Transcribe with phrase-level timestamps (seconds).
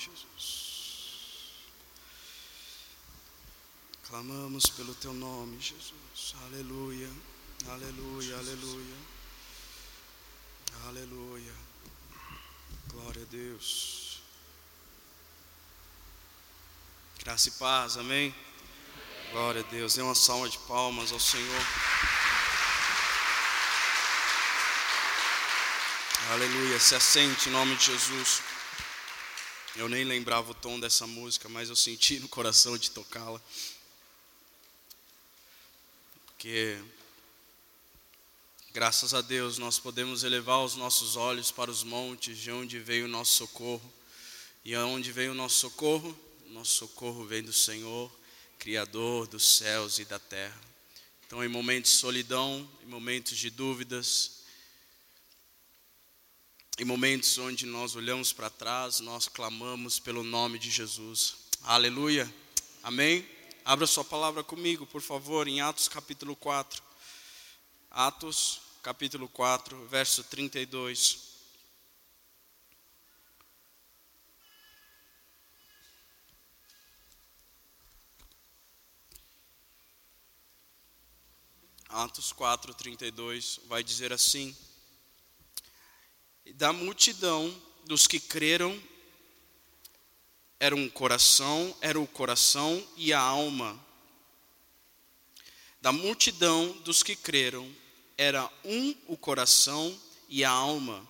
[0.00, 0.70] Jesus.
[4.08, 6.34] Clamamos pelo teu nome, Jesus.
[6.46, 7.10] Aleluia.
[7.68, 8.96] Aleluia, aleluia.
[10.86, 11.54] Aleluia.
[12.88, 14.22] Glória a Deus.
[17.18, 18.34] Graça e paz, amém?
[19.30, 19.94] Glória a Deus.
[19.94, 21.66] Dê uma salva de palmas ao Senhor.
[26.30, 26.80] Aleluia.
[26.80, 28.49] Se assente em nome de Jesus.
[29.76, 33.40] Eu nem lembrava o tom dessa música, mas eu senti no coração de tocá-la.
[36.26, 36.82] Porque,
[38.72, 43.04] graças a Deus, nós podemos elevar os nossos olhos para os montes, de onde veio
[43.04, 43.92] o nosso socorro.
[44.64, 46.18] E aonde veio o nosso socorro?
[46.48, 48.10] Nosso socorro vem do Senhor,
[48.58, 50.60] Criador dos céus e da terra.
[51.26, 54.39] Então, em momentos de solidão, em momentos de dúvidas,
[56.78, 61.36] em momentos onde nós olhamos para trás, nós clamamos pelo nome de Jesus.
[61.62, 62.32] Aleluia.
[62.82, 63.28] Amém.
[63.64, 66.82] Abra sua palavra comigo, por favor, em Atos capítulo 4.
[67.90, 71.28] Atos capítulo 4, verso 32.
[81.90, 84.56] Atos 4, 32 vai dizer assim:
[86.60, 87.50] da multidão
[87.86, 88.78] dos que creram
[90.60, 93.82] era um coração, era o coração e a alma.
[95.80, 97.66] Da multidão dos que creram
[98.14, 101.08] era um o coração e a alma,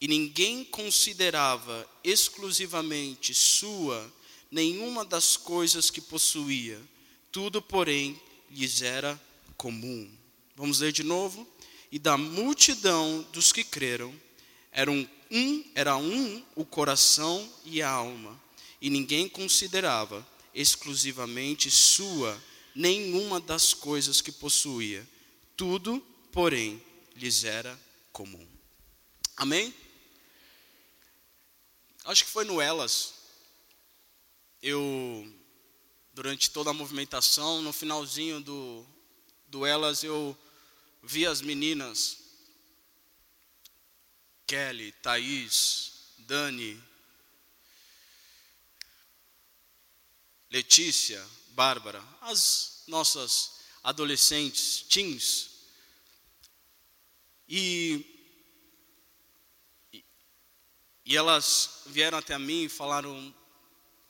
[0.00, 4.14] e ninguém considerava exclusivamente sua
[4.48, 6.80] nenhuma das coisas que possuía,
[7.32, 8.16] tudo, porém,
[8.48, 9.20] lhes era
[9.56, 10.08] comum.
[10.54, 11.44] Vamos ler de novo?
[11.90, 14.14] E da multidão dos que creram
[14.78, 18.40] era um, um, era um o coração e a alma,
[18.80, 20.24] e ninguém considerava
[20.54, 22.40] exclusivamente sua
[22.76, 25.04] nenhuma das coisas que possuía.
[25.56, 26.00] Tudo,
[26.30, 26.80] porém,
[27.16, 27.76] lhes era
[28.12, 28.46] comum.
[29.36, 29.74] Amém?
[32.04, 33.14] Acho que foi no Elas.
[34.62, 35.28] Eu,
[36.14, 38.86] durante toda a movimentação, no finalzinho do,
[39.48, 40.38] do Elas, eu
[41.02, 42.27] vi as meninas
[44.48, 46.82] Kelly, Thaís, Dani,
[50.50, 55.50] Letícia, Bárbara, as nossas adolescentes, teens.
[57.46, 58.06] E,
[61.04, 63.34] e elas vieram até mim e falaram: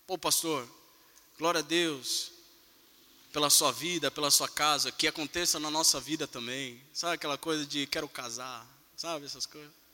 [0.07, 0.69] Pô, pastor,
[1.37, 2.31] glória a Deus
[3.33, 6.81] pela sua vida, pela sua casa, que aconteça na nossa vida também.
[6.95, 8.65] Sabe aquela coisa de quero casar,
[8.97, 9.88] sabe essas coisas?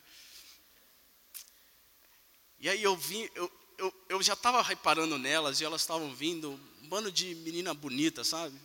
[2.61, 6.53] E aí eu vim, eu, eu, eu já estava reparando nelas e elas estavam vindo,
[6.83, 8.59] um bando de menina bonita, sabe?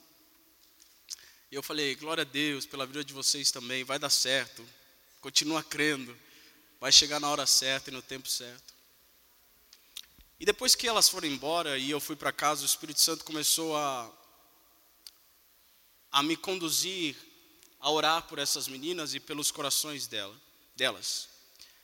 [1.51, 4.63] E eu falei, glória a Deus pela vida de vocês também, vai dar certo.
[5.19, 6.15] Continua crendo,
[6.79, 8.73] vai chegar na hora certa e no tempo certo.
[10.39, 13.75] E depois que elas foram embora e eu fui para casa, o Espírito Santo começou
[13.75, 14.09] a,
[16.11, 17.15] a me conduzir
[17.79, 20.35] a orar por essas meninas e pelos corações dela,
[20.75, 21.27] delas.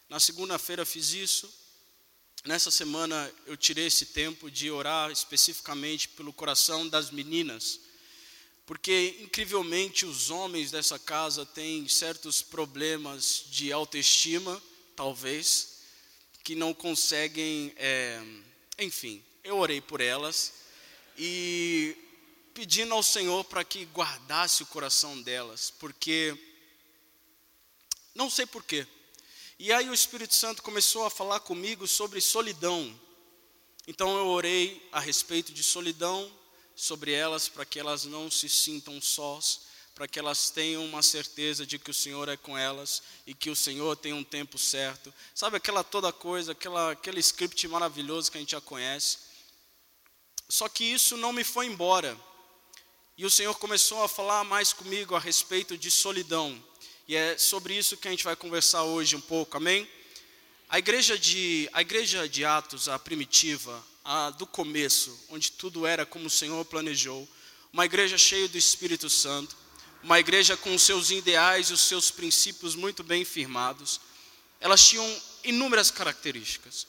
[0.07, 1.51] Na segunda-feira fiz isso.
[2.45, 7.79] Nessa semana eu tirei esse tempo de orar especificamente pelo coração das meninas,
[8.67, 14.61] porque incrivelmente os homens dessa casa têm certos problemas de autoestima,
[14.95, 15.79] talvez,
[16.43, 18.21] que não conseguem, é,
[18.77, 20.53] enfim, eu orei por elas
[21.17, 21.97] e
[22.53, 26.37] pedindo ao Senhor para que guardasse o coração delas, porque
[28.13, 28.85] não sei porquê,
[29.57, 32.93] e aí o Espírito Santo começou a falar comigo sobre solidão.
[33.87, 36.31] Então eu orei a respeito de solidão
[36.75, 39.61] sobre elas, para que elas não se sintam sós,
[39.95, 43.49] para que elas tenham uma certeza de que o Senhor é com elas e que
[43.49, 45.13] o Senhor tem um tempo certo.
[45.33, 49.19] Sabe aquela toda coisa, aquela, aquele script maravilhoso que a gente já conhece.
[50.49, 52.19] Só que isso não me foi embora.
[53.17, 56.61] E o Senhor começou a falar mais comigo a respeito de solidão.
[57.07, 59.87] E é sobre isso que a gente vai conversar hoje um pouco, amém?
[60.67, 66.03] A igreja de, a igreja de Atos, a primitiva, a do começo, onde tudo era
[66.03, 67.29] como o Senhor planejou,
[67.71, 69.55] uma igreja cheia do Espírito Santo,
[70.01, 74.01] uma igreja com seus ideais e os seus princípios muito bem firmados,
[74.59, 76.87] elas tinham inúmeras características.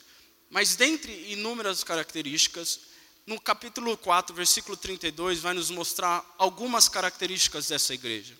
[0.49, 2.79] Mas dentre inúmeras características,
[3.23, 8.35] no capítulo 4, versículo 32, vai nos mostrar algumas características dessa igreja.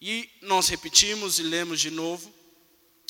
[0.00, 2.32] E nós repetimos e lemos de novo.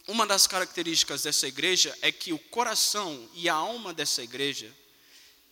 [0.07, 4.75] uma das características dessa igreja é que o coração e a alma dessa igreja,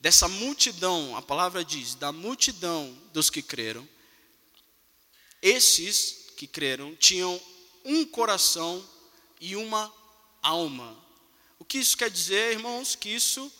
[0.00, 3.86] dessa multidão, a palavra diz, da multidão dos que creram,
[5.42, 7.38] esses que creram tinham
[7.84, 8.82] um coração
[9.38, 9.92] e uma
[10.42, 10.96] alma.
[11.58, 12.94] O que isso quer dizer, irmãos?
[12.96, 13.52] Que isso,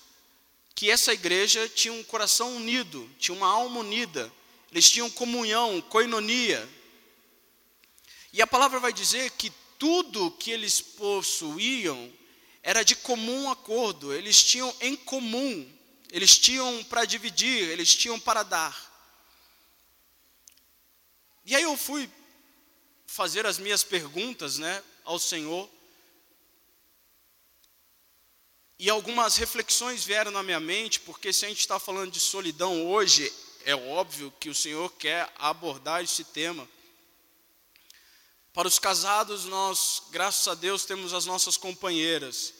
[0.75, 4.33] que essa igreja tinha um coração unido, tinha uma alma unida,
[4.73, 6.76] eles tinham comunhão, coinonia.
[8.37, 9.49] E a palavra vai dizer que
[9.79, 12.13] tudo que eles possuíam
[12.63, 15.67] era de comum acordo, eles tinham em comum,
[16.13, 18.77] eles tinham para dividir, eles tinham para dar.
[21.47, 22.11] E aí eu fui
[23.07, 25.67] fazer as minhas perguntas, né, ao Senhor.
[28.79, 32.87] E algumas reflexões vieram na minha mente, porque se a gente está falando de solidão
[32.87, 33.33] hoje,
[33.65, 36.69] é óbvio que o Senhor quer abordar esse tema.
[38.57, 42.55] Para os casados, nós, graças a Deus, temos as nossas companheiras.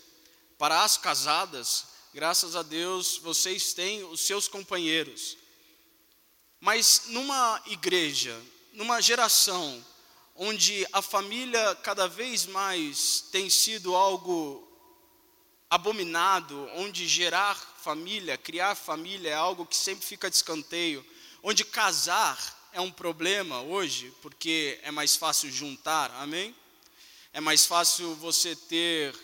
[0.59, 5.39] Para as casadas, graças a Deus, vocês têm os seus companheiros.
[6.61, 8.39] Mas numa igreja,
[8.75, 9.83] numa geração
[10.35, 14.69] onde a família cada vez mais tem sido algo
[15.71, 21.03] abominado, onde gerar família, criar família é algo que sempre fica de escanteio,
[21.43, 26.55] onde casar é um problema hoje, porque é mais fácil juntar, amém?
[27.33, 29.19] É mais fácil você ter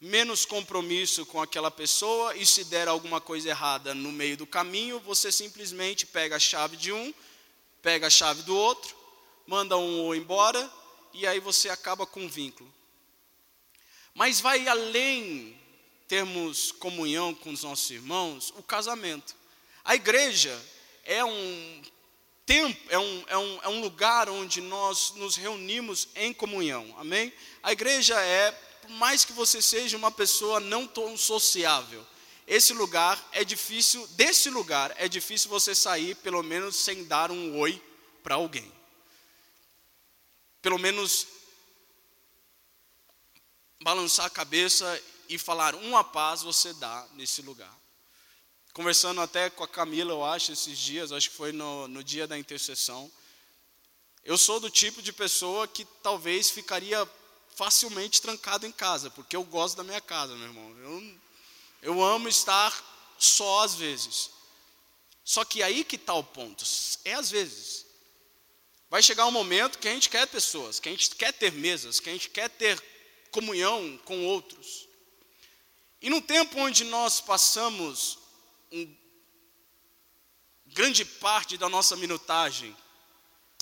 [0.00, 4.98] menos compromisso com aquela pessoa e se der alguma coisa errada no meio do caminho,
[4.98, 7.12] você simplesmente pega a chave de um,
[7.82, 8.96] pega a chave do outro,
[9.46, 10.72] manda um embora
[11.12, 12.72] e aí você acaba com o vínculo.
[14.14, 15.54] Mas vai além
[16.08, 19.36] termos comunhão com os nossos irmãos, o casamento.
[19.84, 20.58] A igreja
[21.04, 21.82] é um
[22.46, 27.32] tempo, é um, é, um, é um lugar onde nós nos reunimos em comunhão, amém?
[27.60, 32.06] A igreja é, por mais que você seja uma pessoa não tão sociável,
[32.46, 37.58] esse lugar é difícil, desse lugar é difícil você sair, pelo menos sem dar um
[37.58, 37.82] oi
[38.22, 38.72] para alguém.
[40.62, 41.26] Pelo menos
[43.82, 47.74] balançar a cabeça e falar uma paz você dá nesse lugar.
[48.76, 52.26] Conversando até com a Camila, eu acho, esses dias, acho que foi no, no dia
[52.26, 53.10] da intercessão.
[54.22, 57.08] Eu sou do tipo de pessoa que talvez ficaria
[57.54, 60.78] facilmente trancado em casa, porque eu gosto da minha casa, meu irmão.
[60.78, 61.20] Eu,
[61.80, 62.70] eu amo estar
[63.18, 64.28] só às vezes.
[65.24, 66.62] Só que aí que está o ponto,
[67.06, 67.86] é às vezes.
[68.90, 71.98] Vai chegar um momento que a gente quer pessoas, que a gente quer ter mesas,
[71.98, 72.78] que a gente quer ter
[73.30, 74.86] comunhão com outros.
[76.02, 78.25] E num tempo onde nós passamos
[80.66, 82.76] grande parte da nossa minutagem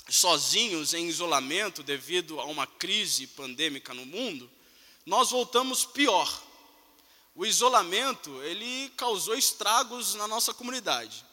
[0.09, 4.49] sozinhos em isolamento devido a uma crise pandêmica no mundo,
[5.05, 6.43] nós voltamos pior.
[7.33, 11.25] O isolamento, ele causou estragos na nossa comunidade,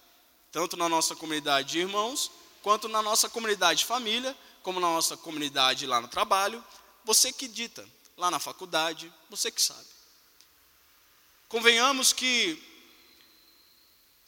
[0.51, 2.31] tanto na nossa comunidade de irmãos,
[2.63, 6.65] quanto na nossa comunidade de família, como na nossa comunidade lá no trabalho,
[7.05, 7.87] você que dita,
[8.17, 9.87] lá na faculdade, você que sabe.
[11.49, 12.72] Convenhamos que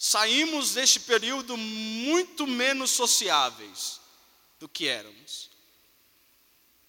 [0.05, 4.03] saímos deste período muito menos sociáveis
[4.61, 5.49] do que éramos.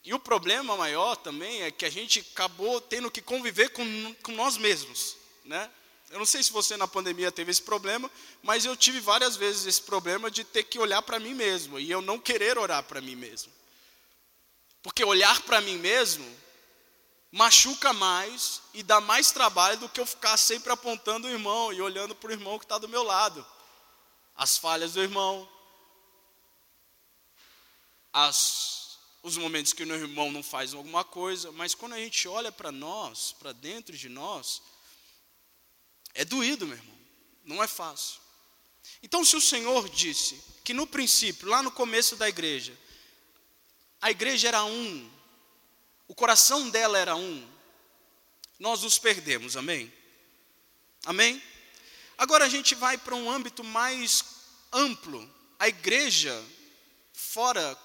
[0.03, 4.33] E o problema maior também é que a gente acabou tendo que conviver com, com
[4.33, 5.71] nós mesmos, né?
[6.09, 8.11] Eu não sei se você na pandemia teve esse problema,
[8.43, 11.89] mas eu tive várias vezes esse problema de ter que olhar para mim mesmo e
[11.89, 13.51] eu não querer orar para mim mesmo.
[14.83, 16.29] Porque olhar para mim mesmo
[17.35, 21.81] machuca mais e dá mais trabalho do que eu ficar sempre apontando o irmão e
[21.81, 23.45] olhando para o irmão que está do meu lado.
[24.33, 25.45] As falhas do irmão,
[28.13, 32.25] as, os momentos que o meu irmão não faz alguma coisa, mas quando a gente
[32.25, 34.61] olha para nós, para dentro de nós,
[36.13, 36.97] é doído, meu irmão,
[37.43, 38.21] não é fácil.
[39.03, 42.79] Então, se o Senhor disse que no princípio, lá no começo da igreja,
[43.99, 45.11] a igreja era um,
[46.07, 47.47] o coração dela era um,
[48.59, 49.91] nós nos perdemos, amém?
[51.05, 51.41] Amém?
[52.17, 54.23] Agora a gente vai para um âmbito mais
[54.71, 55.29] amplo.
[55.59, 56.43] A igreja,
[57.13, 57.77] fora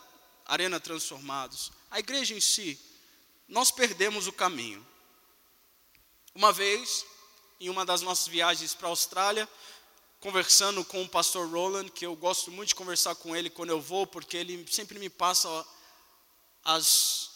[0.46, 2.78] Arena Transformados, a igreja em si,
[3.48, 4.86] nós perdemos o caminho.
[6.34, 7.04] Uma vez,
[7.58, 9.48] em uma das nossas viagens para a Austrália,
[10.20, 13.80] conversando com o pastor Roland, que eu gosto muito de conversar com ele quando eu
[13.80, 15.66] vou, porque ele sempre me passa
[16.64, 17.29] as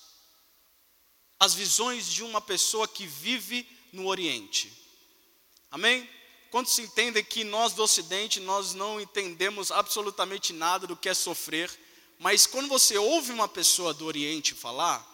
[1.44, 4.72] as visões de uma pessoa que vive no Oriente.
[5.70, 6.08] Amém?
[6.50, 11.12] Quando se entende que nós do Ocidente nós não entendemos absolutamente nada do que é
[11.12, 11.70] sofrer,
[12.18, 15.04] mas quando você ouve uma pessoa do Oriente falar,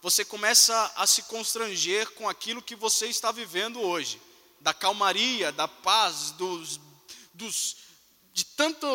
[0.00, 4.22] você começa a se constranger com aquilo que você está vivendo hoje,
[4.60, 6.78] da calmaria, da paz, dos,
[7.34, 7.76] dos,
[8.32, 8.86] de tanto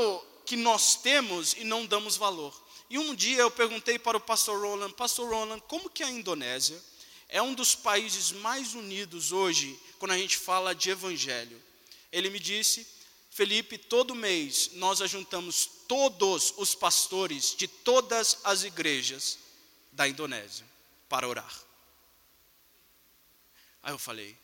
[0.46, 2.53] que nós temos e não damos valor.
[2.89, 6.82] E um dia eu perguntei para o pastor Roland, pastor Roland, como que a Indonésia
[7.27, 11.62] é um dos países mais unidos hoje quando a gente fala de evangelho?
[12.12, 12.88] Ele me disse,
[13.29, 19.38] Felipe, todo mês nós ajuntamos todos os pastores de todas as igrejas
[19.91, 20.65] da Indonésia
[21.10, 21.67] para orar.
[23.84, 24.38] Aí eu falei: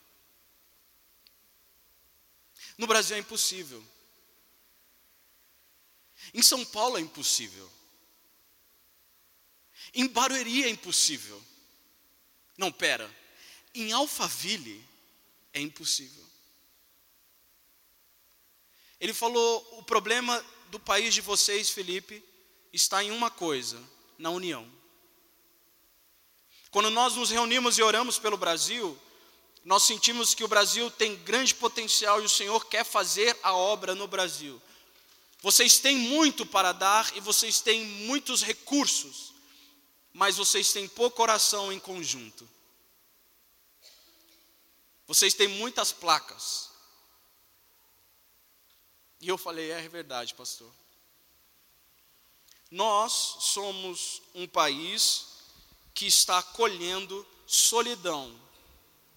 [2.77, 3.83] no Brasil é impossível.
[6.33, 7.69] Em São Paulo é impossível.
[9.93, 11.41] Em Barueri é impossível.
[12.57, 13.09] Não, pera.
[13.73, 14.83] Em Alphaville
[15.53, 16.23] é impossível.
[18.99, 22.23] Ele falou: o problema do país de vocês, Felipe,
[22.71, 23.81] está em uma coisa:
[24.17, 24.71] na união.
[26.71, 28.97] Quando nós nos reunimos e oramos pelo Brasil,
[29.63, 33.93] nós sentimos que o Brasil tem grande potencial e o Senhor quer fazer a obra
[33.93, 34.61] no Brasil.
[35.41, 39.32] Vocês têm muito para dar e vocês têm muitos recursos,
[40.13, 42.47] mas vocês têm pouco oração em conjunto.
[45.07, 46.69] Vocês têm muitas placas.
[49.19, 50.71] E eu falei: é verdade, pastor.
[52.69, 55.27] Nós somos um país
[55.93, 58.39] que está colhendo solidão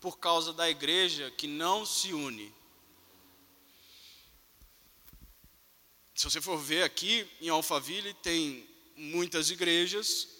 [0.00, 2.54] por causa da igreja que não se une.
[6.14, 10.35] Se você for ver aqui em Alphaville, tem muitas igrejas.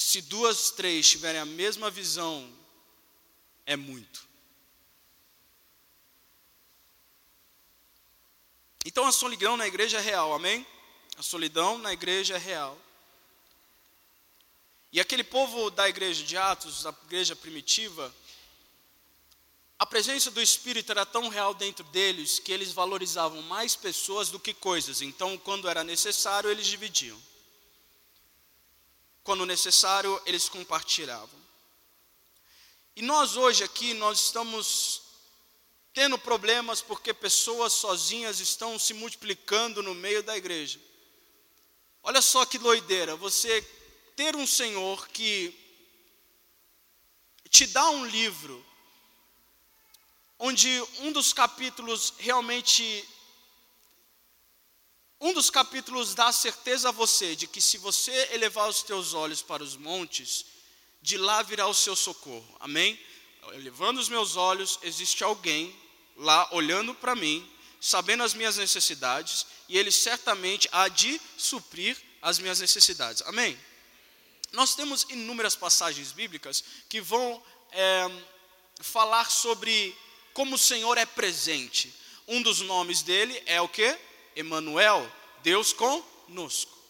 [0.00, 2.50] Se duas, três tiverem a mesma visão,
[3.66, 4.26] é muito.
[8.82, 10.66] Então a solidão na igreja é real, amém?
[11.18, 12.78] A solidão na igreja é real.
[14.90, 18.12] E aquele povo da igreja de Atos, da igreja primitiva,
[19.78, 24.40] a presença do Espírito era tão real dentro deles que eles valorizavam mais pessoas do
[24.40, 25.02] que coisas.
[25.02, 27.20] Então, quando era necessário, eles dividiam.
[29.22, 31.38] Quando necessário, eles compartilhavam.
[32.96, 35.02] E nós hoje aqui, nós estamos
[35.92, 40.80] tendo problemas porque pessoas sozinhas estão se multiplicando no meio da igreja.
[42.02, 43.62] Olha só que doideira, você
[44.16, 45.54] ter um Senhor que
[47.48, 48.64] te dá um livro,
[50.38, 50.68] onde
[51.00, 53.06] um dos capítulos realmente.
[55.20, 59.42] Um dos capítulos dá certeza a você de que se você elevar os teus olhos
[59.42, 60.46] para os montes,
[61.02, 62.56] de lá virá o seu socorro.
[62.58, 62.98] Amém?
[63.52, 65.78] Elevando os meus olhos, existe alguém
[66.16, 67.46] lá olhando para mim,
[67.78, 73.20] sabendo as minhas necessidades, e ele certamente há de suprir as minhas necessidades.
[73.26, 73.58] Amém?
[74.52, 78.10] Nós temos inúmeras passagens bíblicas que vão é,
[78.80, 79.94] falar sobre
[80.32, 81.94] como o Senhor é presente.
[82.26, 83.98] Um dos nomes dele é o que?
[84.36, 85.10] Emanuel,
[85.42, 86.80] Deus conosco.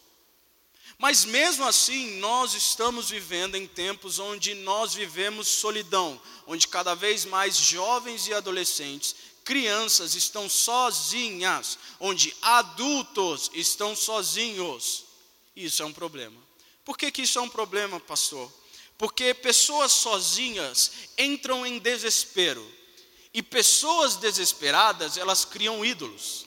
[0.99, 7.25] Mas mesmo assim, nós estamos vivendo em tempos onde nós vivemos solidão, onde cada vez
[7.25, 15.04] mais jovens e adolescentes, crianças estão sozinhas, onde adultos estão sozinhos.
[15.56, 16.37] Isso é um problema.
[16.85, 18.52] Por que, que isso é um problema, pastor?
[18.99, 22.64] Porque pessoas sozinhas entram em desespero.
[23.32, 26.47] E pessoas desesperadas, elas criam ídolos.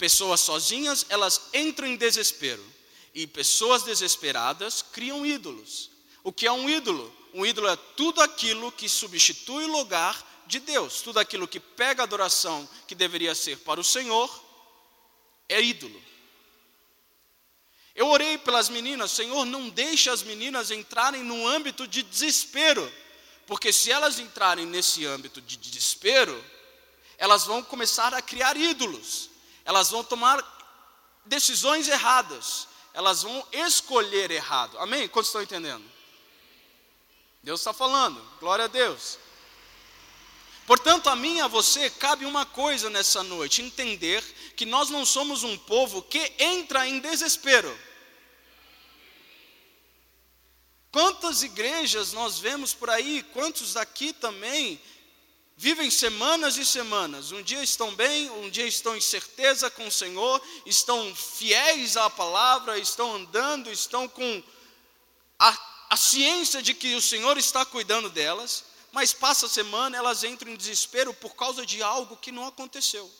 [0.00, 2.64] Pessoas sozinhas, elas entram em desespero.
[3.14, 5.90] E pessoas desesperadas criam ídolos.
[6.24, 7.14] O que é um ídolo?
[7.34, 11.02] Um ídolo é tudo aquilo que substitui o lugar de Deus.
[11.02, 14.28] Tudo aquilo que pega a adoração que deveria ser para o Senhor
[15.50, 16.02] é ídolo.
[17.94, 22.90] Eu orei pelas meninas, Senhor, não deixe as meninas entrarem no âmbito de desespero,
[23.46, 26.42] porque se elas entrarem nesse âmbito de desespero,
[27.18, 29.29] elas vão começar a criar ídolos,
[29.70, 30.42] elas vão tomar
[31.24, 34.76] decisões erradas, elas vão escolher errado.
[34.80, 35.06] Amém?
[35.06, 35.84] Quantos estão entendendo?
[37.40, 39.16] Deus está falando, glória a Deus.
[40.66, 44.24] Portanto, a mim e a você cabe uma coisa nessa noite: entender
[44.56, 47.78] que nós não somos um povo que entra em desespero.
[50.90, 54.82] Quantas igrejas nós vemos por aí, quantos daqui também
[55.60, 57.32] vivem semanas e semanas.
[57.32, 62.08] Um dia estão bem, um dia estão em certeza com o Senhor, estão fiéis à
[62.08, 64.42] palavra, estão andando, estão com
[65.38, 70.24] a, a ciência de que o Senhor está cuidando delas, mas passa a semana, elas
[70.24, 73.10] entram em desespero por causa de algo que não aconteceu.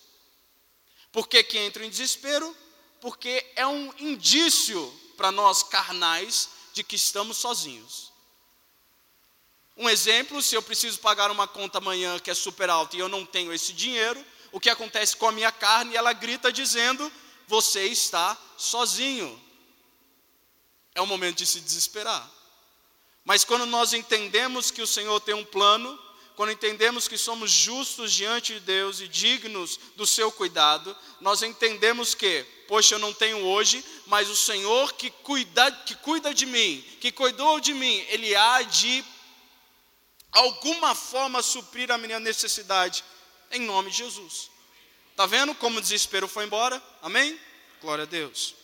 [1.13, 2.57] Por que, que entram em desespero?
[3.03, 8.10] Porque é um indício para nós carnais de que estamos sozinhos.
[9.81, 13.09] Um exemplo, se eu preciso pagar uma conta amanhã que é super alta e eu
[13.09, 14.23] não tenho esse dinheiro,
[14.53, 15.97] o que acontece com a minha carne?
[15.97, 17.11] Ela grita dizendo:
[17.49, 19.43] Você está sozinho.
[20.95, 22.31] É o momento de se desesperar.
[23.25, 25.99] Mas quando nós entendemos que o Senhor tem um plano,
[26.37, 32.15] quando entendemos que somos justos diante de Deus e dignos do seu cuidado, nós entendemos
[32.15, 36.85] que, poxa, eu não tenho hoje, mas o Senhor que cuida, que cuida de mim,
[37.01, 39.03] que cuidou de mim, Ele há de
[40.33, 43.05] alguma forma suprir a minha necessidade,
[43.51, 44.51] em nome de Jesus.
[45.11, 46.83] Está vendo como o desespero foi embora?
[47.03, 47.39] Amém?
[47.81, 48.55] Glória a Deus.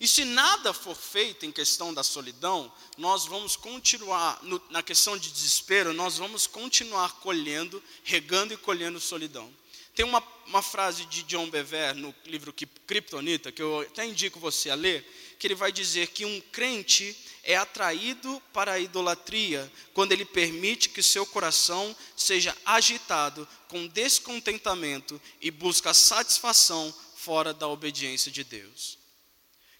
[0.00, 5.18] E se nada for feito em questão da solidão, nós vamos continuar, no, na questão
[5.18, 9.52] de desespero, nós vamos continuar colhendo, regando e colhendo solidão.
[9.96, 12.54] Tem uma, uma frase de John Bever no livro
[12.86, 15.04] Kryptonita, que eu até indico você a ler,
[15.36, 17.16] que ele vai dizer que um crente
[17.48, 25.18] é atraído para a idolatria quando ele permite que seu coração seja agitado com descontentamento
[25.40, 28.98] e busca satisfação fora da obediência de Deus.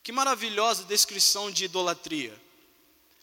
[0.03, 2.35] Que maravilhosa descrição de idolatria.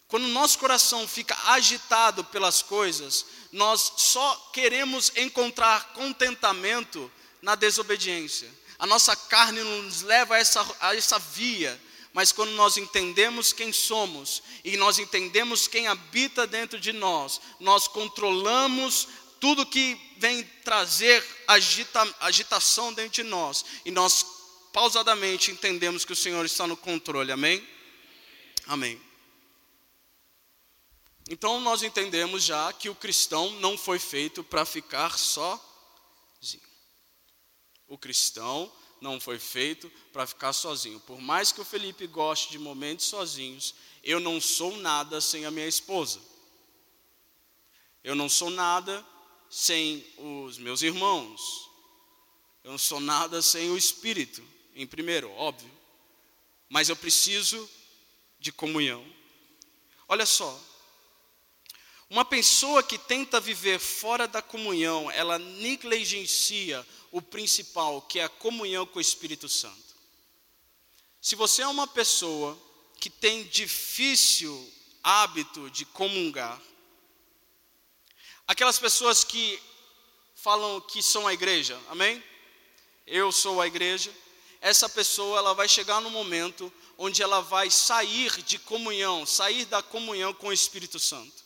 [0.08, 7.12] Quando nosso coração fica agitado pelas coisas, nós só queremos encontrar contentamento
[7.42, 8.48] na desobediência.
[8.78, 11.82] A nossa carne nos leva a essa, a essa via,
[12.16, 17.90] mas quando nós entendemos quem somos e nós entendemos quem habita dentro de nós, nós
[17.90, 19.06] controlamos
[19.38, 24.26] tudo que vem trazer agita, agitação dentro de nós e nós
[24.72, 27.68] pausadamente entendemos que o Senhor está no controle, amém?
[28.66, 29.02] Amém.
[31.30, 35.60] Então nós entendemos já que o cristão não foi feito para ficar sozinho.
[37.90, 41.00] O cristão não foi feito para ficar sozinho.
[41.02, 45.52] Por mais que o Felipe goste de momentos sozinhos, eu não sou nada sem a
[45.52, 46.20] minha esposa.
[48.04, 49.06] Eu não sou nada
[49.50, 51.70] sem os meus irmãos.
[52.64, 55.72] Eu não sou nada sem o Espírito em primeiro, óbvio.
[56.70, 57.70] Mas eu preciso
[58.38, 59.06] de comunhão.
[60.08, 60.62] Olha só.
[62.10, 68.30] Uma pessoa que tenta viver fora da comunhão, ela negligencia o principal, que é a
[68.30, 69.96] comunhão com o Espírito Santo.
[71.22, 72.58] Se você é uma pessoa
[73.00, 74.74] que tem difícil
[75.04, 76.62] hábito de comungar,
[78.48, 79.62] aquelas pessoas que
[80.36, 82.24] falam que são a igreja, amém?
[83.06, 84.14] Eu sou a igreja
[84.66, 89.84] essa pessoa ela vai chegar no momento onde ela vai sair de comunhão, sair da
[89.84, 91.44] comunhão com o Espírito Santo.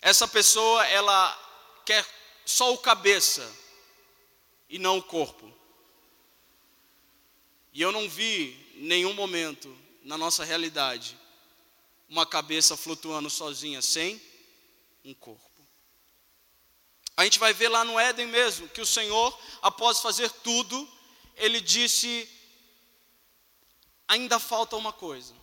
[0.00, 2.06] Essa pessoa ela quer
[2.44, 3.50] só o cabeça
[4.68, 5.52] e não o corpo.
[7.72, 11.18] E eu não vi nenhum momento na nossa realidade
[12.08, 14.20] uma cabeça flutuando sozinha sem
[15.04, 15.50] um corpo.
[17.16, 20.88] A gente vai ver lá no Éden mesmo que o Senhor, após fazer tudo,
[21.36, 22.28] ele disse:
[24.08, 25.34] ainda falta uma coisa.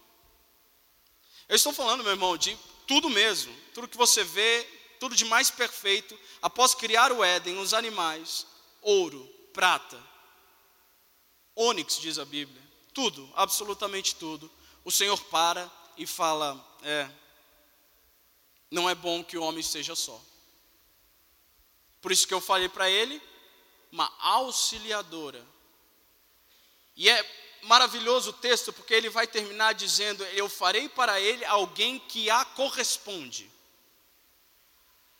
[1.47, 4.67] Eu estou falando, meu irmão, de tudo mesmo, tudo que você vê,
[5.01, 8.45] tudo de mais perfeito, após criar o Éden, os animais,
[8.83, 9.99] ouro, prata,
[11.55, 12.61] ônix, diz a Bíblia,
[12.93, 14.49] tudo, absolutamente tudo.
[14.85, 17.09] O Senhor para e fala: é,
[18.69, 20.21] não é bom que o homem esteja só.
[21.99, 23.19] Por isso que eu falei para ele,
[23.91, 25.43] uma auxiliadora.
[26.95, 31.97] E é maravilhoso o texto, porque ele vai terminar dizendo: Eu farei para ele alguém
[31.97, 33.49] que a corresponde.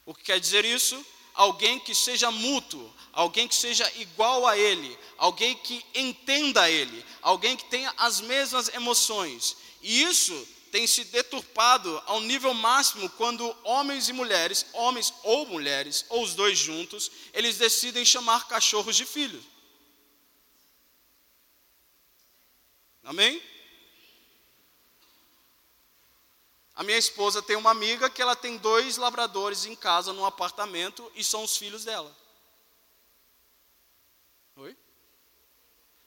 [0.06, 1.06] O que quer dizer isso?
[1.34, 7.56] Alguém que seja mútuo, alguém que seja igual a ele, alguém que entenda ele, alguém
[7.56, 9.56] que tenha as mesmas emoções.
[9.82, 16.06] E isso tem se deturpado ao nível máximo quando homens e mulheres, homens ou mulheres,
[16.10, 19.44] ou os dois juntos, eles decidem chamar cachorros de filhos.
[23.04, 23.42] Amém?
[26.82, 31.12] A minha esposa tem uma amiga que ela tem dois labradores em casa, num apartamento,
[31.14, 32.12] e são os filhos dela.
[34.56, 34.76] Oi?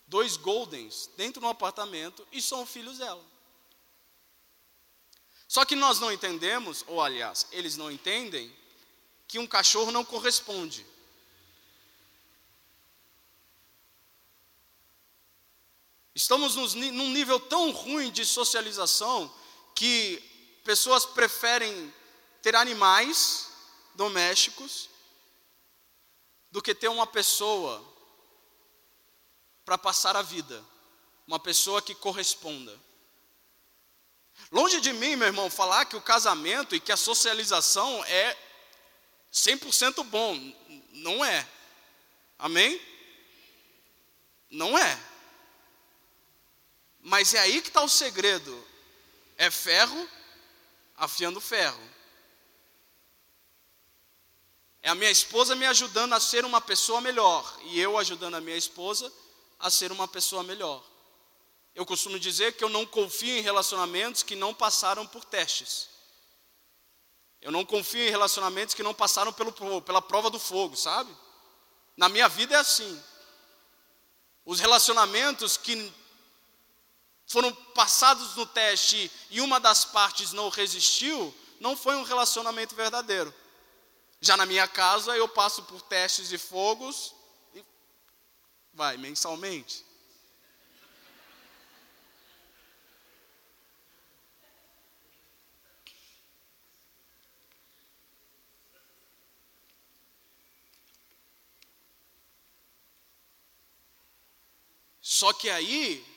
[0.04, 3.24] Dois Goldens dentro de um apartamento e são filhos dela.
[5.46, 8.52] Só que nós não entendemos, ou aliás, eles não entendem,
[9.28, 10.84] que um cachorro não corresponde.
[16.16, 19.32] Estamos num nível tão ruim de socialização
[19.72, 20.33] que
[20.64, 21.92] pessoas preferem
[22.42, 23.50] ter animais
[23.94, 24.88] domésticos
[26.50, 27.84] do que ter uma pessoa
[29.64, 30.64] para passar a vida,
[31.26, 32.78] uma pessoa que corresponda.
[34.50, 38.36] Longe de mim, meu irmão, falar que o casamento e que a socialização é
[39.32, 40.34] 100% bom.
[40.92, 41.46] Não é.
[42.38, 42.80] Amém?
[44.50, 45.00] Não é.
[47.00, 48.66] Mas é aí que está o segredo.
[49.36, 50.08] É ferro
[50.96, 51.80] afiando ferro.
[54.82, 58.40] É a minha esposa me ajudando a ser uma pessoa melhor e eu ajudando a
[58.40, 59.10] minha esposa
[59.58, 60.84] a ser uma pessoa melhor.
[61.74, 65.88] Eu costumo dizer que eu não confio em relacionamentos que não passaram por testes.
[67.40, 71.14] Eu não confio em relacionamentos que não passaram pelo, pela prova do fogo, sabe?
[71.96, 73.02] Na minha vida é assim.
[74.44, 75.92] Os relacionamentos que
[77.34, 83.34] foram passados no teste e uma das partes não resistiu, não foi um relacionamento verdadeiro.
[84.20, 87.12] Já na minha casa, eu passo por testes e fogos,
[87.52, 87.64] e
[88.72, 89.84] vai, mensalmente.
[105.00, 106.13] Só que aí,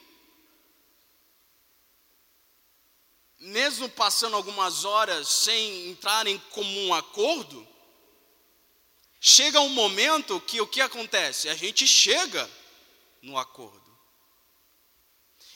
[3.39, 7.67] mesmo passando algumas horas sem entrar em comum acordo,
[9.19, 11.49] chega um momento que o que acontece?
[11.49, 12.49] A gente chega
[13.21, 13.85] no acordo.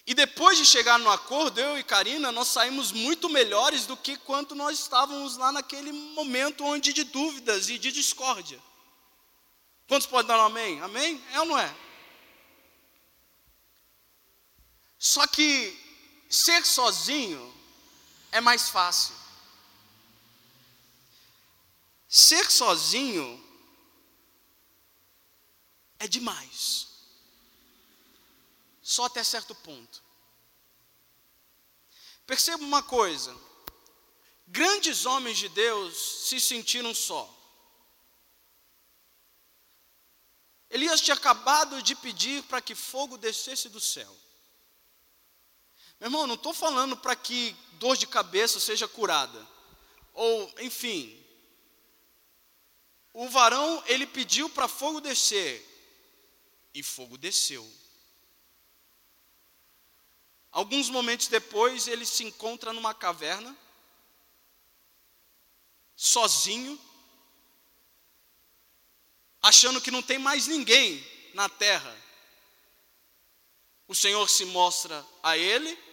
[0.05, 4.17] E depois de chegar no acordo, eu e Karina, nós saímos muito melhores do que
[4.17, 8.59] quanto nós estávamos lá naquele momento onde de dúvidas e de discórdia.
[9.87, 10.81] Quantos podem dar um amém?
[10.81, 11.23] Amém?
[11.33, 11.75] É ou não é?
[14.97, 15.77] Só que
[16.29, 17.60] ser sozinho
[18.31, 19.15] é mais fácil.
[22.07, 23.41] Ser sozinho
[25.99, 26.87] é demais.
[28.81, 30.01] Só até certo ponto.
[32.25, 33.35] Perceba uma coisa:
[34.47, 37.37] grandes homens de Deus se sentiram só.
[40.69, 44.17] Elias tinha acabado de pedir para que fogo descesse do céu.
[45.99, 49.43] Meu irmão, não estou falando para que dor de cabeça seja curada.
[50.13, 51.19] Ou, enfim.
[53.11, 55.67] O varão, ele pediu para fogo descer.
[56.75, 57.67] E fogo desceu.
[60.51, 63.57] Alguns momentos depois, ele se encontra numa caverna,
[65.95, 66.79] sozinho,
[69.41, 71.97] achando que não tem mais ninguém na terra.
[73.87, 75.90] O Senhor se mostra a ele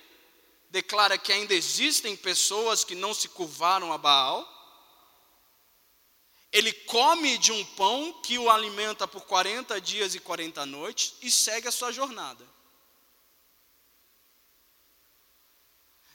[0.71, 4.47] declara que ainda existem pessoas que não se curvaram a Baal.
[6.51, 11.31] Ele come de um pão que o alimenta por 40 dias e 40 noites e
[11.31, 12.47] segue a sua jornada.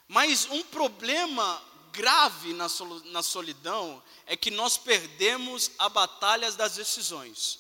[0.07, 1.61] Mas um problema
[1.91, 7.59] grave na solidão é que nós perdemos a batalha das decisões.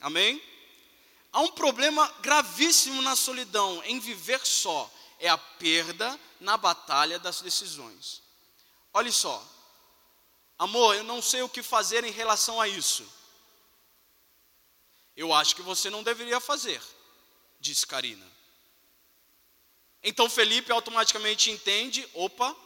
[0.00, 0.42] Amém?
[1.36, 7.42] Há um problema gravíssimo na solidão, em viver só, é a perda na batalha das
[7.42, 8.22] decisões.
[8.90, 9.46] Olhe só,
[10.58, 13.06] amor, eu não sei o que fazer em relação a isso.
[15.14, 16.80] Eu acho que você não deveria fazer,
[17.60, 18.26] disse Karina.
[20.02, 22.56] Então Felipe automaticamente entende: opa,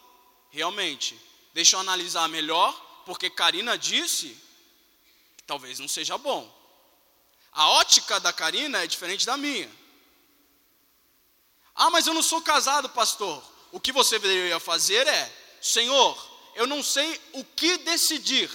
[0.49, 1.21] realmente,
[1.53, 2.73] deixa eu analisar melhor,
[3.05, 4.29] porque Karina disse
[5.37, 6.60] que talvez não seja bom.
[7.53, 9.71] A ótica da Karina é diferente da minha.
[11.75, 13.43] Ah, mas eu não sou casado, pastor.
[13.73, 18.51] O que você deveria fazer é: Senhor, eu não sei o que decidir.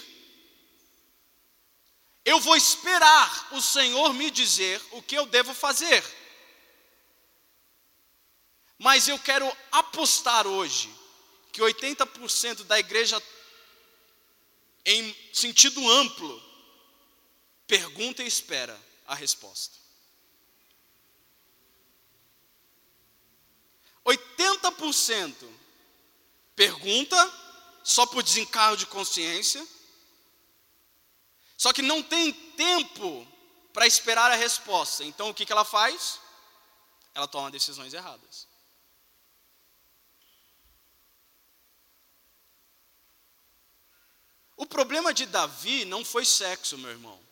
[2.23, 6.03] Eu vou esperar o Senhor me dizer o que eu devo fazer.
[8.77, 10.93] Mas eu quero apostar hoje
[11.51, 13.21] que 80% da igreja,
[14.85, 16.43] em sentido amplo,
[17.67, 19.85] pergunta e espera a resposta.
[24.05, 25.49] 80%
[26.55, 27.33] pergunta
[27.83, 29.65] só por desencargo de consciência,
[31.57, 33.27] só que não tem tempo
[33.73, 35.03] para esperar a resposta.
[35.03, 36.19] Então o que, que ela faz?
[37.13, 38.47] Ela toma decisões erradas.
[44.57, 47.24] O problema de Davi não foi sexo, meu irmão.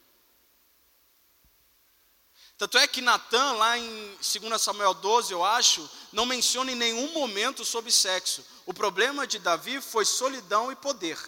[2.63, 7.11] Tanto é que Natan, lá em 2 Samuel 12, eu acho, não menciona em nenhum
[7.11, 8.41] momento sobre sexo.
[8.65, 11.19] O problema de Davi foi solidão e poder.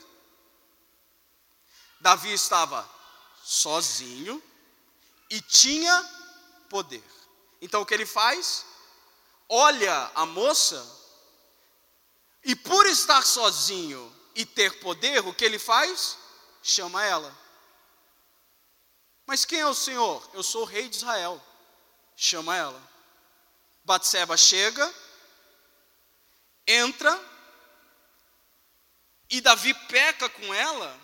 [2.00, 2.90] Davi estava
[3.44, 4.42] sozinho
[5.30, 6.10] e tinha
[6.70, 7.04] poder.
[7.62, 8.66] Então o que ele faz?
[9.50, 10.82] Olha a moça
[12.46, 16.18] e por estar sozinho e ter poder, o que ele faz?
[16.64, 17.45] Chama ela.
[19.26, 20.30] Mas quem é o Senhor?
[20.34, 21.42] Eu sou o rei de Israel.
[22.16, 22.82] Chama ela.
[23.84, 24.92] Batseba chega,
[26.68, 27.20] entra,
[29.30, 31.00] e Davi peca com ela.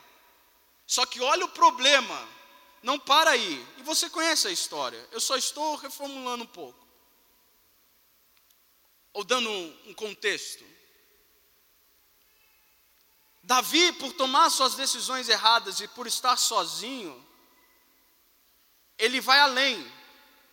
[0.87, 2.27] Só que olha o problema,
[2.81, 3.65] não para aí.
[3.77, 6.79] E você conhece a história, eu só estou reformulando um pouco.
[9.13, 10.63] Ou dando um, contexto.
[13.43, 17.27] Davi, por tomar suas decisões erradas e por estar sozinho,
[19.01, 19.91] ele vai além,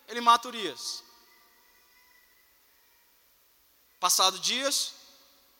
[0.07, 1.03] ele mata Urias.
[3.99, 4.95] Passado dias,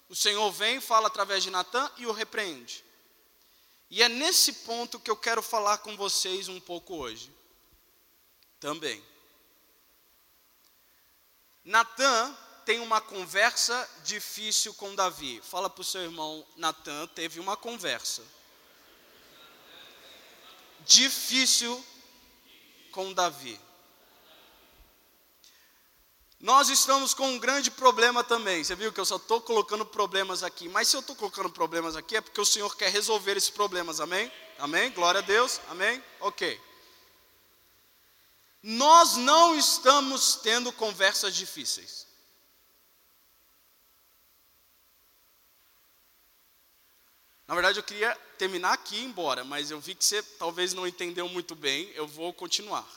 [0.10, 2.84] o Senhor vem, fala através de Natã e o repreende.
[3.92, 7.32] E é nesse ponto que eu quero falar com vocês um pouco hoje.
[8.60, 9.06] Também.
[11.64, 15.42] Natã tem uma conversa difícil com Davi.
[15.44, 18.24] Fala para o seu irmão, Natã teve uma conversa
[20.86, 21.86] difícil
[23.00, 23.58] com Davi.
[26.38, 28.62] Nós estamos com um grande problema também.
[28.62, 30.68] Você viu que eu só estou colocando problemas aqui.
[30.68, 34.02] Mas se eu estou colocando problemas aqui é porque o Senhor quer resolver esses problemas.
[34.02, 34.30] Amém?
[34.58, 34.92] Amém?
[34.92, 35.62] Glória a Deus.
[35.70, 36.04] Amém?
[36.20, 36.60] Ok.
[38.62, 42.06] Nós não estamos tendo conversas difíceis.
[47.50, 50.72] Na verdade, eu queria terminar aqui e ir embora, mas eu vi que você talvez
[50.72, 51.90] não entendeu muito bem.
[51.96, 52.88] Eu vou continuar.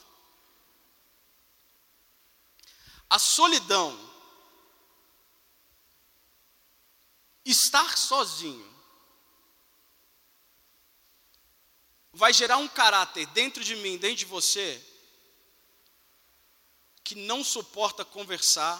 [3.08, 3.98] A solidão,
[7.46, 8.70] estar sozinho,
[12.12, 14.84] vai gerar um caráter dentro de mim, dentro de você,
[17.02, 18.78] que não suporta conversar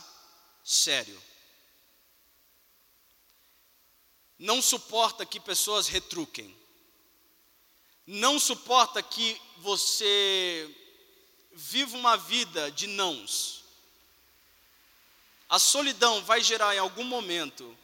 [0.63, 1.32] sério.
[4.43, 6.53] Não suporta que pessoas retruquem.
[8.05, 10.69] Não suporta que você
[11.53, 13.63] viva uma vida de nãos.
[15.49, 17.79] A solidão vai gerar em algum momento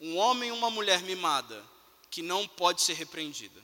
[0.00, 1.64] um homem e uma mulher mimada
[2.10, 3.62] que não pode ser repreendida.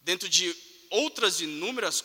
[0.00, 0.52] Dentro de
[0.90, 2.04] outras inúmeras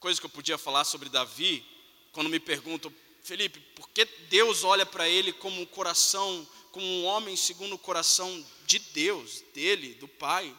[0.00, 1.62] coisas que eu podia falar sobre Davi,
[2.10, 2.90] quando me perguntam,
[3.24, 7.78] Felipe, por que Deus olha para ele como um coração, como um homem segundo o
[7.78, 10.54] coração de Deus, dele, do Pai?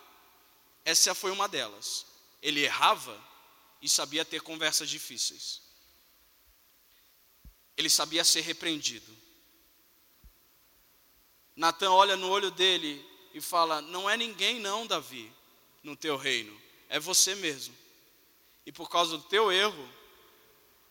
[0.83, 2.05] Essa foi uma delas.
[2.41, 3.23] Ele errava,
[3.85, 5.61] e sabia ter conversas difíceis.
[7.77, 9.15] Ele sabia ser repreendido.
[11.55, 15.31] Natan olha no olho dele e fala: Não é ninguém, não, Davi,
[15.83, 17.77] no teu reino, é você mesmo.
[18.65, 19.87] E por causa do teu erro,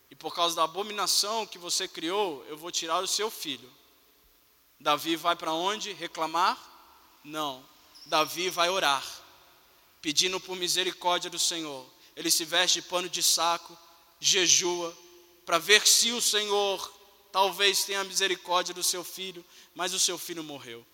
[0.09, 3.71] e por causa da abominação que você criou, eu vou tirar o seu filho.
[4.79, 5.93] Davi vai para onde?
[5.93, 6.57] Reclamar?
[7.23, 7.65] Não.
[8.05, 9.03] Davi vai orar,
[10.01, 13.77] pedindo por misericórdia do Senhor ele se veste de pano de saco,
[14.19, 14.95] jejua,
[15.45, 16.93] para ver se o Senhor
[17.31, 20.85] talvez tenha misericórdia do seu filho, mas o seu filho morreu.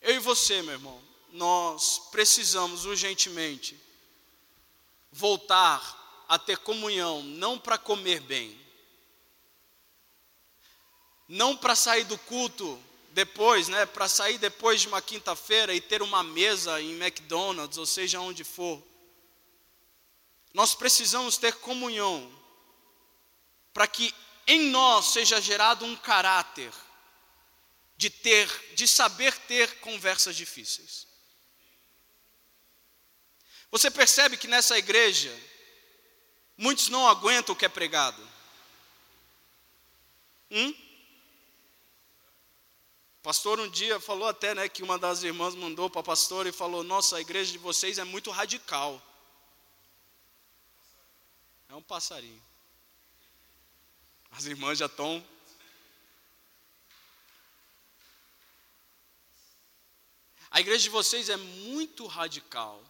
[0.00, 1.02] Eu e você, meu irmão,
[1.32, 3.78] nós precisamos urgentemente
[5.12, 5.98] voltar
[6.30, 8.56] a ter comunhão, não para comer bem,
[11.26, 16.02] não para sair do culto depois, né, para sair depois de uma quinta-feira e ter
[16.02, 18.80] uma mesa em McDonald's, ou seja onde for.
[20.54, 22.32] Nós precisamos ter comunhão
[23.74, 24.14] para que
[24.46, 26.72] em nós seja gerado um caráter
[27.96, 31.08] de ter, de saber ter conversas difíceis.
[33.72, 35.49] Você percebe que nessa igreja
[36.60, 38.22] muitos não aguentam o que é pregado.
[40.50, 40.74] Hum?
[43.22, 46.52] pastor um dia falou até né, que uma das irmãs mandou para a pastora e
[46.52, 49.00] falou: Nossa, a igreja de vocês é muito radical.
[51.68, 52.42] É um passarinho.
[54.30, 55.24] As irmãs já estão.
[60.50, 62.82] A igreja de vocês é muito radical.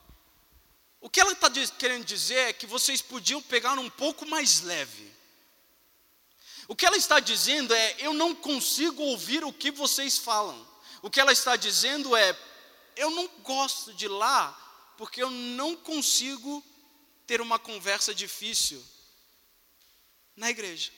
[1.00, 5.10] O que ela está querendo dizer é que vocês podiam pegar um pouco mais leve.
[6.68, 10.68] O que ela está dizendo é: eu não consigo ouvir o que vocês falam.
[11.00, 12.38] O que ela está dizendo é:
[12.96, 14.52] eu não gosto de lá,
[14.98, 16.62] porque eu não consigo
[17.26, 18.84] ter uma conversa difícil
[20.36, 20.92] na igreja.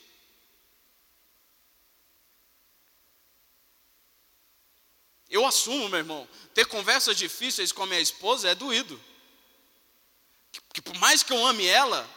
[5.29, 9.01] Eu assumo, meu irmão, ter conversas difíceis com a minha esposa é doído.
[10.53, 12.09] Que, que por mais que eu ame ela,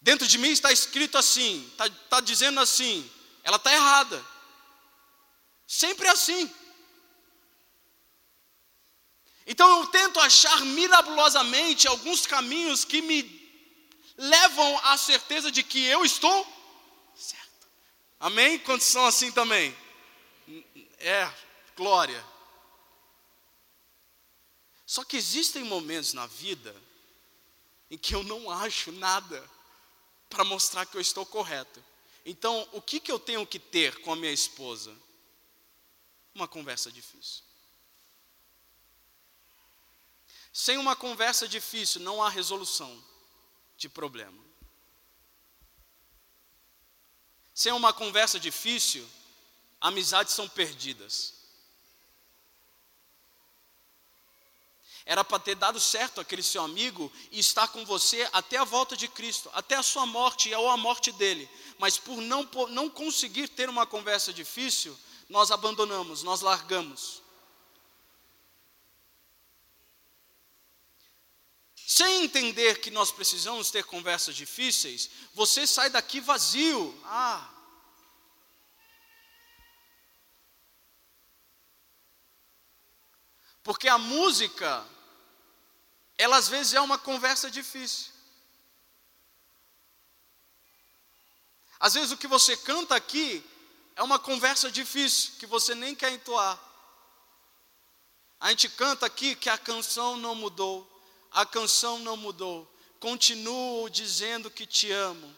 [0.00, 3.10] dentro de mim está escrito assim, está tá dizendo assim,
[3.42, 4.24] ela está errada.
[5.66, 6.50] Sempre assim.
[9.46, 13.44] Então eu tento achar miraculosamente alguns caminhos que me
[14.16, 16.46] levam à certeza de que eu estou
[17.14, 17.68] certo.
[18.20, 18.58] Amém?
[18.60, 19.76] Quantos são assim também?
[20.98, 21.30] É,
[21.76, 22.24] glória.
[24.86, 26.74] Só que existem momentos na vida
[27.94, 29.48] em que eu não acho nada
[30.28, 31.82] para mostrar que eu estou correto.
[32.26, 34.92] Então, o que, que eu tenho que ter com a minha esposa?
[36.34, 37.44] Uma conversa difícil.
[40.52, 43.00] Sem uma conversa difícil, não há resolução
[43.76, 44.42] de problema.
[47.54, 49.08] Sem uma conversa difícil,
[49.80, 51.33] amizades são perdidas.
[55.06, 58.96] Era para ter dado certo aquele seu amigo e estar com você até a volta
[58.96, 61.48] de Cristo, até a sua morte ou a morte dele.
[61.78, 67.22] Mas por não, por não conseguir ter uma conversa difícil, nós abandonamos, nós largamos.
[71.86, 76.98] Sem entender que nós precisamos ter conversas difíceis, você sai daqui vazio.
[77.04, 77.50] Ah.
[83.62, 84.86] Porque a música,
[86.16, 88.12] ela às vezes é uma conversa difícil.
[91.78, 93.44] Às vezes o que você canta aqui
[93.96, 96.58] é uma conversa difícil, que você nem quer entoar.
[98.40, 100.90] A gente canta aqui que a canção não mudou
[101.34, 102.72] a canção não mudou.
[103.00, 105.36] Continuo dizendo que te amo.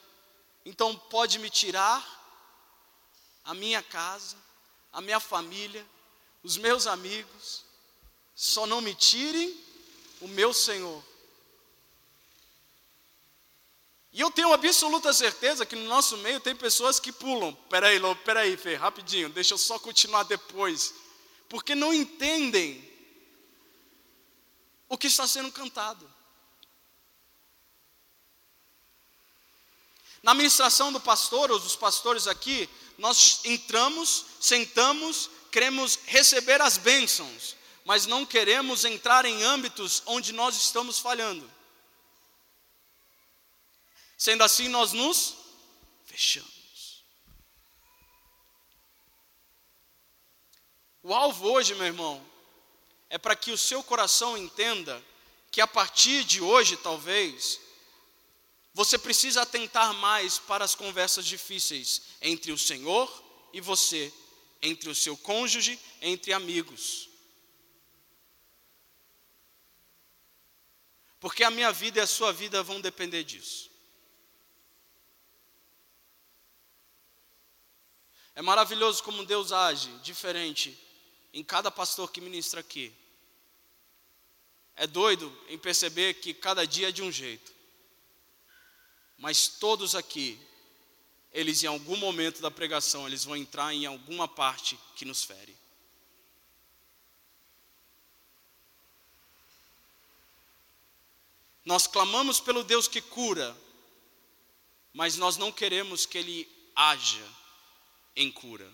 [0.64, 2.04] Então pode me tirar
[3.42, 4.36] a minha casa,
[4.92, 5.84] a minha família,
[6.42, 7.64] os meus amigos.
[8.34, 9.58] Só não me tirem
[10.20, 11.02] o meu Senhor.
[14.12, 17.52] E eu tenho absoluta certeza que no nosso meio tem pessoas que pulam.
[17.68, 20.94] Peraí, Lô, peraí, Fê, rapidinho, deixa eu só continuar depois.
[21.50, 22.82] Porque não entendem
[24.88, 26.10] o que está sendo cantado.
[30.22, 37.54] Na ministração do pastor, ou dos pastores aqui, nós entramos, sentamos, queremos receber as bênçãos,
[37.86, 41.48] mas não queremos entrar em âmbitos onde nós estamos falhando.
[44.18, 45.36] Sendo assim, nós nos
[46.04, 47.04] fechamos.
[51.00, 52.20] O alvo hoje, meu irmão,
[53.08, 55.00] é para que o seu coração entenda
[55.52, 57.60] que a partir de hoje, talvez,
[58.74, 63.08] você precisa atentar mais para as conversas difíceis entre o Senhor
[63.52, 64.12] e você,
[64.60, 67.05] entre o seu cônjuge, entre amigos.
[71.18, 73.70] Porque a minha vida e a sua vida vão depender disso.
[78.34, 80.78] É maravilhoso como Deus age diferente
[81.32, 82.94] em cada pastor que ministra aqui.
[84.76, 87.50] É doido em perceber que cada dia é de um jeito.
[89.16, 90.38] Mas todos aqui,
[91.32, 95.56] eles em algum momento da pregação, eles vão entrar em alguma parte que nos fere.
[101.66, 103.54] Nós clamamos pelo Deus que cura,
[104.92, 107.28] mas nós não queremos que Ele haja
[108.14, 108.72] em cura.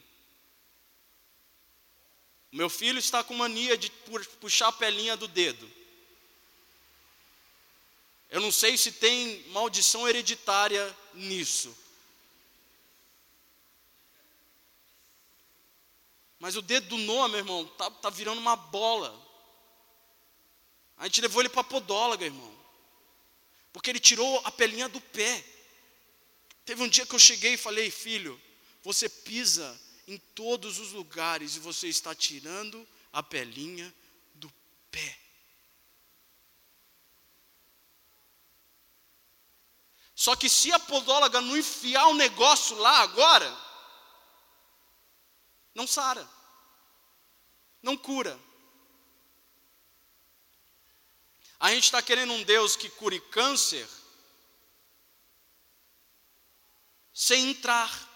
[2.53, 3.91] Meu filho está com mania de
[4.39, 5.69] puxar a pelinha do dedo.
[8.29, 11.75] Eu não sei se tem maldição hereditária nisso.
[16.39, 19.19] Mas o dedo do Noah, meu irmão, tá, tá virando uma bola.
[20.99, 22.62] A gente levou ele para podóloga, irmão.
[23.73, 25.45] Porque ele tirou a pelinha do pé.
[26.65, 28.41] Teve um dia que eu cheguei e falei, filho,
[28.83, 33.93] você pisa em todos os lugares e você está tirando a pelinha
[34.35, 34.53] do
[34.91, 35.19] pé.
[40.15, 43.59] Só que se a podóloga não enfiar o um negócio lá agora,
[45.75, 46.29] não sara,
[47.83, 48.39] não cura.
[51.63, 53.89] A gente está querendo um Deus que cure câncer
[57.15, 58.13] sem entrar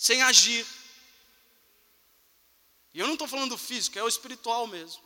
[0.00, 0.66] sem agir.
[2.94, 5.02] E eu não estou falando físico, é o espiritual mesmo.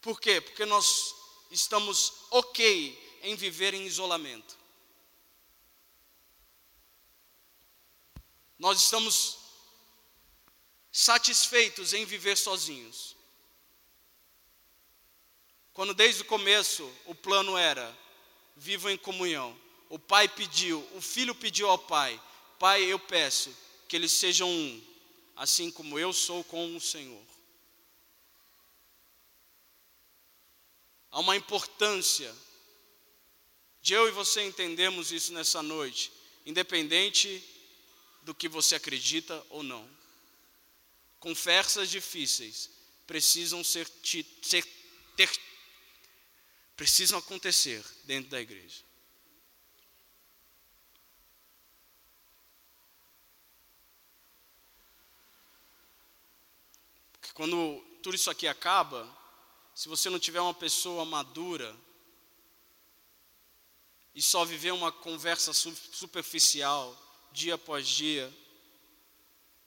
[0.00, 0.40] Por quê?
[0.40, 1.14] Porque nós
[1.50, 4.58] estamos ok em viver em isolamento.
[8.58, 9.41] Nós estamos
[10.92, 13.16] satisfeitos em viver sozinhos.
[15.72, 17.98] Quando desde o começo o plano era:
[18.54, 19.58] vivam em comunhão.
[19.88, 22.20] O pai pediu, o filho pediu ao pai:
[22.58, 23.54] Pai, eu peço
[23.88, 24.82] que eles sejam um,
[25.34, 27.22] assim como eu sou com o Senhor.
[31.10, 32.34] Há uma importância
[33.82, 36.12] de eu e você entendermos isso nessa noite,
[36.46, 37.42] independente
[38.22, 40.01] do que você acredita ou não.
[41.22, 42.68] Conversas difíceis
[43.06, 43.88] precisam ser,
[44.42, 44.64] ser
[45.14, 45.30] ter,
[46.76, 48.82] precisam acontecer dentro da igreja.
[57.12, 59.08] Porque quando tudo isso aqui acaba,
[59.76, 61.72] se você não tiver uma pessoa madura
[64.12, 67.00] e só viver uma conversa superficial
[67.30, 68.41] dia após dia,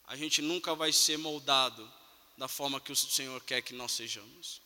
[0.07, 1.91] a gente nunca vai ser moldado
[2.37, 4.61] da forma que o Senhor quer que nós sejamos.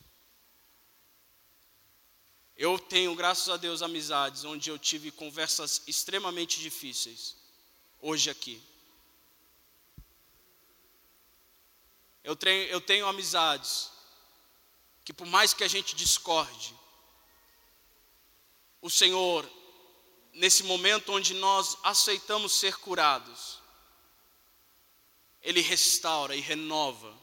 [2.57, 7.37] Eu tenho, graças a Deus, amizades onde eu tive conversas extremamente difíceis,
[8.01, 8.61] hoje aqui.
[12.21, 13.89] Eu tenho, eu tenho amizades
[15.05, 16.75] que, por mais que a gente discorde,
[18.81, 19.49] o Senhor,
[20.33, 23.58] nesse momento onde nós aceitamos ser curados,
[25.41, 27.19] Ele restaura e renova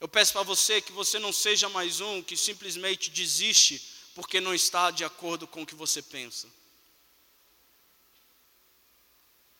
[0.00, 3.82] Eu peço para você que você não seja mais um que simplesmente desiste
[4.14, 6.48] porque não está de acordo com o que você pensa.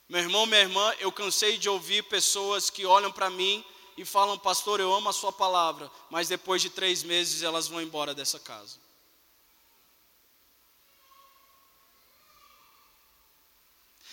[0.08, 3.64] Meu irmão, minha irmã, eu cansei de ouvir pessoas que olham para mim
[3.96, 7.82] e falam, pastor, eu amo a sua palavra, mas depois de três meses elas vão
[7.82, 8.78] embora dessa casa.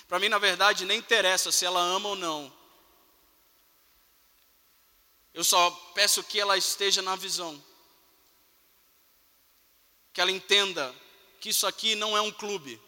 [0.07, 2.53] Para mim, na verdade, nem interessa se ela ama ou não.
[5.33, 7.61] Eu só peço que ela esteja na visão.
[10.13, 10.95] Que ela entenda
[11.41, 12.81] que isso aqui não é um clube.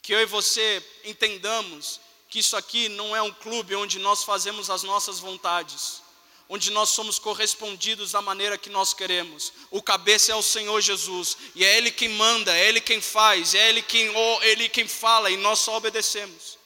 [0.00, 4.70] Que eu e você entendamos que isso aqui não é um clube onde nós fazemos
[4.70, 6.02] as nossas vontades,
[6.48, 9.52] onde nós somos correspondidos da maneira que nós queremos.
[9.70, 13.54] O cabeça é o Senhor Jesus, e é Ele quem manda, é Ele quem faz,
[13.54, 16.56] é Ele quem, oh, Ele quem fala, e nós só obedecemos.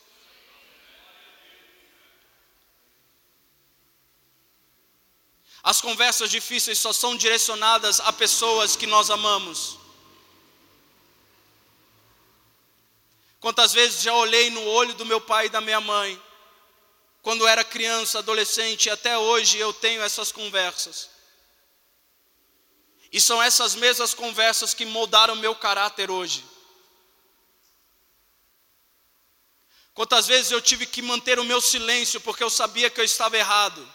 [5.62, 9.78] As conversas difíceis só são direcionadas a pessoas que nós amamos.
[13.38, 16.20] Quantas vezes já olhei no olho do meu pai e da minha mãe,
[17.22, 21.08] quando era criança, adolescente, e até hoje eu tenho essas conversas.
[23.12, 26.44] E são essas mesmas conversas que moldaram meu caráter hoje.
[29.94, 33.36] Quantas vezes eu tive que manter o meu silêncio porque eu sabia que eu estava
[33.36, 33.86] errado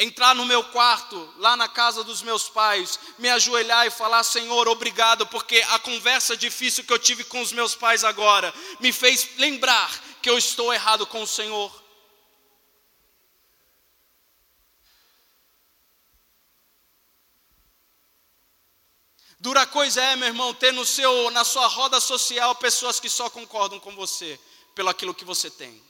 [0.00, 4.66] entrar no meu quarto, lá na casa dos meus pais, me ajoelhar e falar: Senhor,
[4.66, 9.28] obrigado, porque a conversa difícil que eu tive com os meus pais agora me fez
[9.36, 9.90] lembrar
[10.20, 11.80] que eu estou errado com o Senhor.
[19.38, 23.30] Dura coisa é, meu irmão, ter no seu, na sua roda social pessoas que só
[23.30, 24.38] concordam com você
[24.74, 25.82] pelo aquilo que você tem,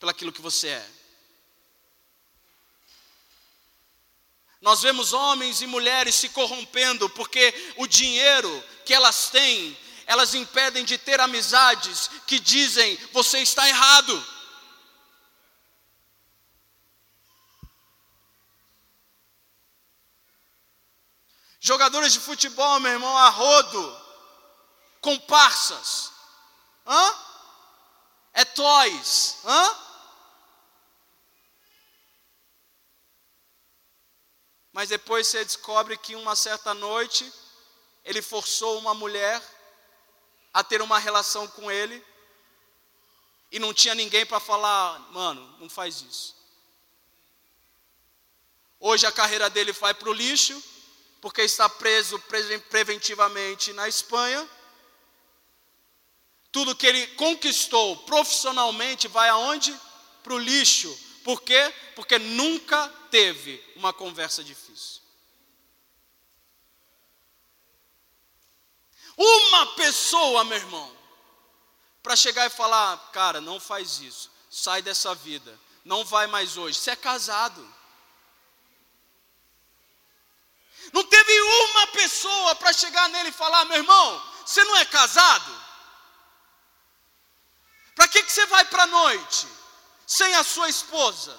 [0.00, 0.90] pelo aquilo que você é.
[4.60, 9.76] Nós vemos homens e mulheres se corrompendo porque o dinheiro que elas têm,
[10.12, 14.26] elas impedem de ter amizades que dizem: você está errado.
[21.58, 24.00] Jogadores de futebol, meu irmão, a rodo,
[25.00, 26.12] comparsas,
[26.86, 27.14] hã?
[28.34, 29.76] É toys, hã?
[34.72, 37.32] Mas depois você descobre que uma certa noite
[38.04, 39.40] ele forçou uma mulher
[40.52, 42.04] a ter uma relação com ele
[43.50, 46.34] e não tinha ninguém para falar, mano, não faz isso.
[48.80, 50.60] Hoje a carreira dele vai para o lixo,
[51.20, 52.18] porque está preso
[52.70, 54.48] preventivamente na Espanha.
[56.50, 59.78] Tudo que ele conquistou profissionalmente vai aonde?
[60.22, 60.98] Para o lixo.
[61.22, 61.72] Por quê?
[61.94, 65.01] Porque nunca teve uma conversa difícil.
[69.16, 70.96] Uma pessoa, meu irmão,
[72.02, 76.78] para chegar e falar, cara, não faz isso, sai dessa vida, não vai mais hoje.
[76.78, 77.62] Você é casado.
[80.92, 85.62] Não teve uma pessoa para chegar nele e falar: meu irmão, você não é casado?
[87.94, 89.46] Para que, que você vai para a noite
[90.06, 91.38] sem a sua esposa?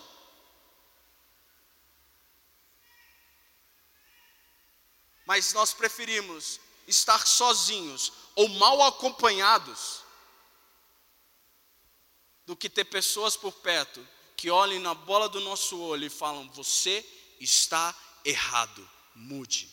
[5.26, 10.02] Mas nós preferimos estar sozinhos ou mal acompanhados
[12.46, 14.06] do que ter pessoas por perto
[14.36, 17.06] que olhem na bola do nosso olho e falam: Você
[17.40, 19.72] está errado, mude.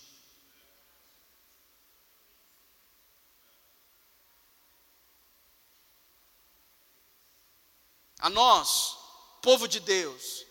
[8.19, 8.99] A nós,
[9.41, 10.45] povo de Deus,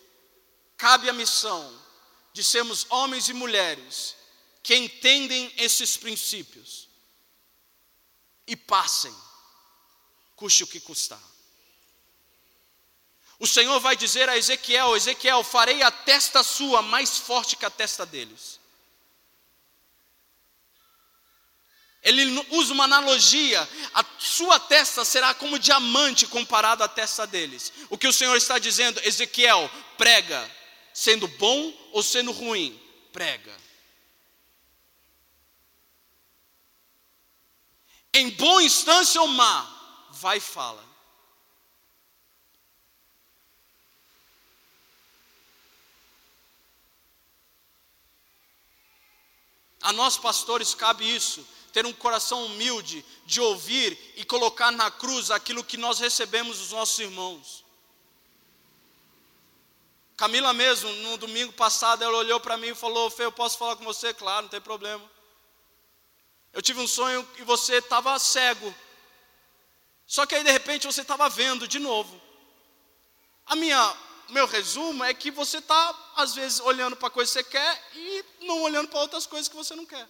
[0.75, 1.79] cabe a missão
[2.33, 4.15] de sermos homens e mulheres
[4.61, 6.87] que entendem esses princípios
[8.45, 9.15] e passem,
[10.35, 11.21] custe o que custar.
[13.39, 17.69] O Senhor vai dizer a Ezequiel: Ezequiel, farei a testa sua mais forte que a
[17.69, 18.59] testa deles.
[22.01, 27.73] Ele usa uma analogia, a sua testa será como diamante comparado à testa deles.
[27.89, 30.49] O que o Senhor está dizendo, Ezequiel, prega,
[30.93, 32.79] sendo bom ou sendo ruim,
[33.11, 33.68] prega.
[38.13, 39.67] Em boa instância ou má,
[40.11, 40.83] vai e fala.
[49.81, 55.31] A nós pastores cabe isso, ter um coração humilde de ouvir e colocar na cruz
[55.31, 57.63] aquilo que nós recebemos dos nossos irmãos.
[60.17, 63.77] Camila mesmo, no domingo passado, ela olhou para mim e falou: Fê, eu posso falar
[63.77, 64.13] com você?
[64.13, 65.09] Claro, não tem problema.
[66.53, 68.73] Eu tive um sonho e você estava cego.
[70.05, 72.19] Só que aí de repente você estava vendo de novo.
[73.45, 73.97] A minha
[74.29, 78.25] meu resumo é que você está, às vezes, olhando para coisas que você quer e
[78.41, 80.07] não olhando para outras coisas que você não quer.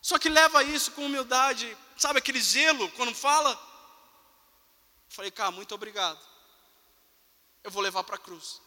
[0.00, 3.56] Só que leva isso com humildade, sabe aquele zelo quando fala?
[5.08, 6.20] Falei, cara, muito obrigado.
[7.62, 8.60] Eu vou levar para a cruz.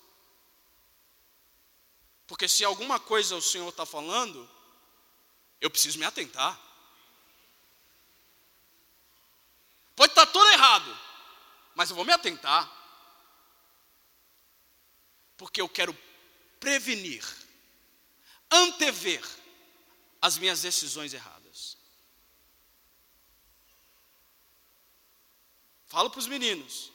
[2.28, 4.50] Porque se alguma coisa o Senhor está falando,
[5.66, 6.60] eu preciso me atentar.
[9.96, 11.00] Pode estar tudo errado,
[11.74, 12.72] mas eu vou me atentar.
[15.38, 15.98] Porque eu quero
[16.60, 17.26] prevenir,
[18.52, 19.24] antever
[20.22, 21.78] as minhas decisões erradas.
[25.88, 26.92] Falo para os meninos: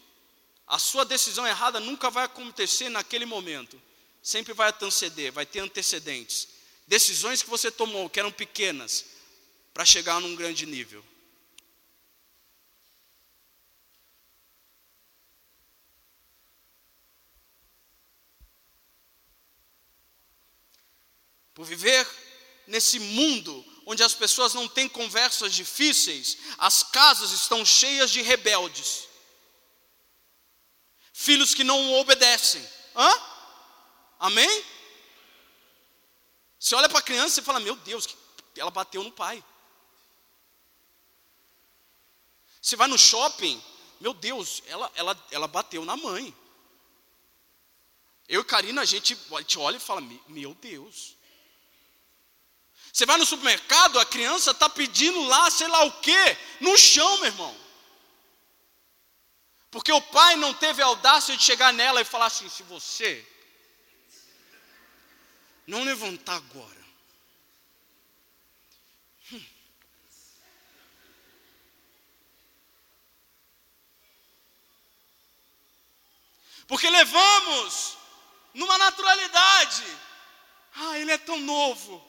[0.67, 3.81] a sua decisão errada nunca vai acontecer naquele momento,
[4.23, 6.60] sempre vai anteceder, vai ter antecedentes.
[6.87, 9.07] Decisões que você tomou que eram pequenas,
[9.73, 11.05] para chegar num grande nível.
[21.61, 22.09] por viver
[22.67, 29.07] nesse mundo onde as pessoas não têm conversas difíceis, as casas estão cheias de rebeldes,
[31.13, 32.67] filhos que não obedecem.
[32.97, 33.21] Hã?
[34.19, 34.65] Amém?
[36.61, 38.07] Você olha para a criança e fala: Meu Deus,
[38.55, 39.43] ela bateu no pai.
[42.61, 43.61] Você vai no shopping,
[43.99, 46.37] meu Deus, ela, ela, ela bateu na mãe.
[48.29, 51.17] Eu e Karina, a gente, a gente olha e fala: Meu Deus.
[52.93, 57.19] Você vai no supermercado, a criança está pedindo lá, sei lá o quê, no chão,
[57.19, 57.57] meu irmão.
[59.71, 63.27] Porque o pai não teve a audácia de chegar nela e falar assim: se você
[65.71, 66.85] não levantar agora,
[69.33, 69.45] hum,
[76.67, 77.97] porque levamos
[78.55, 79.85] numa naturalidade.
[80.75, 82.05] Ah, ele é tão novo.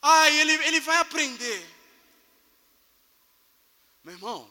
[0.00, 1.76] Ah, ele, ele vai aprender.
[4.04, 4.50] Meu irmão,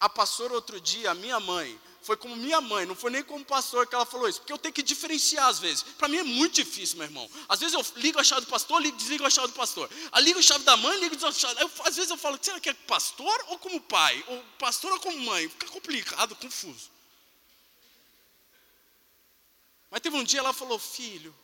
[0.00, 3.42] a pastora outro dia, a minha mãe, foi como minha mãe, não foi nem como
[3.44, 5.82] pastor que ela falou isso, porque eu tenho que diferenciar às vezes.
[5.82, 7.28] Para mim é muito difícil, meu irmão.
[7.48, 9.90] Às vezes eu ligo a chave do pastor, ligo, desligo a chave do pastor.
[10.12, 11.62] Aí ligo a chave da mãe, ligo a chave.
[11.62, 14.22] Eu, às vezes eu falo, será que é pastor ou como pai?
[14.28, 15.48] Ou pastor ou como mãe?
[15.48, 16.90] Fica complicado, confuso.
[19.90, 21.34] Mas teve um dia ela falou, filho,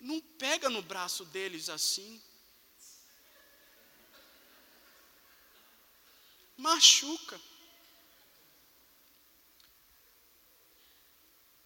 [0.00, 2.22] não pega no braço deles assim.
[6.56, 7.38] Machuca.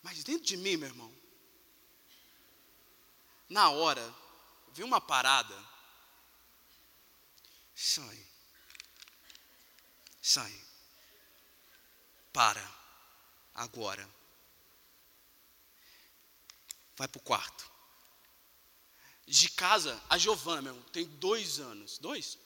[0.03, 1.15] Mas dentro de mim, meu irmão,
[3.49, 4.15] na hora,
[4.73, 5.55] vi uma parada.
[7.75, 8.27] Sai.
[10.23, 10.65] Sai.
[12.33, 12.81] Para.
[13.55, 14.09] Agora.
[17.01, 17.71] vai para o quarto.
[19.27, 21.97] De casa, a Giovana, meu irmão, tem dois anos.
[21.97, 22.39] Dois?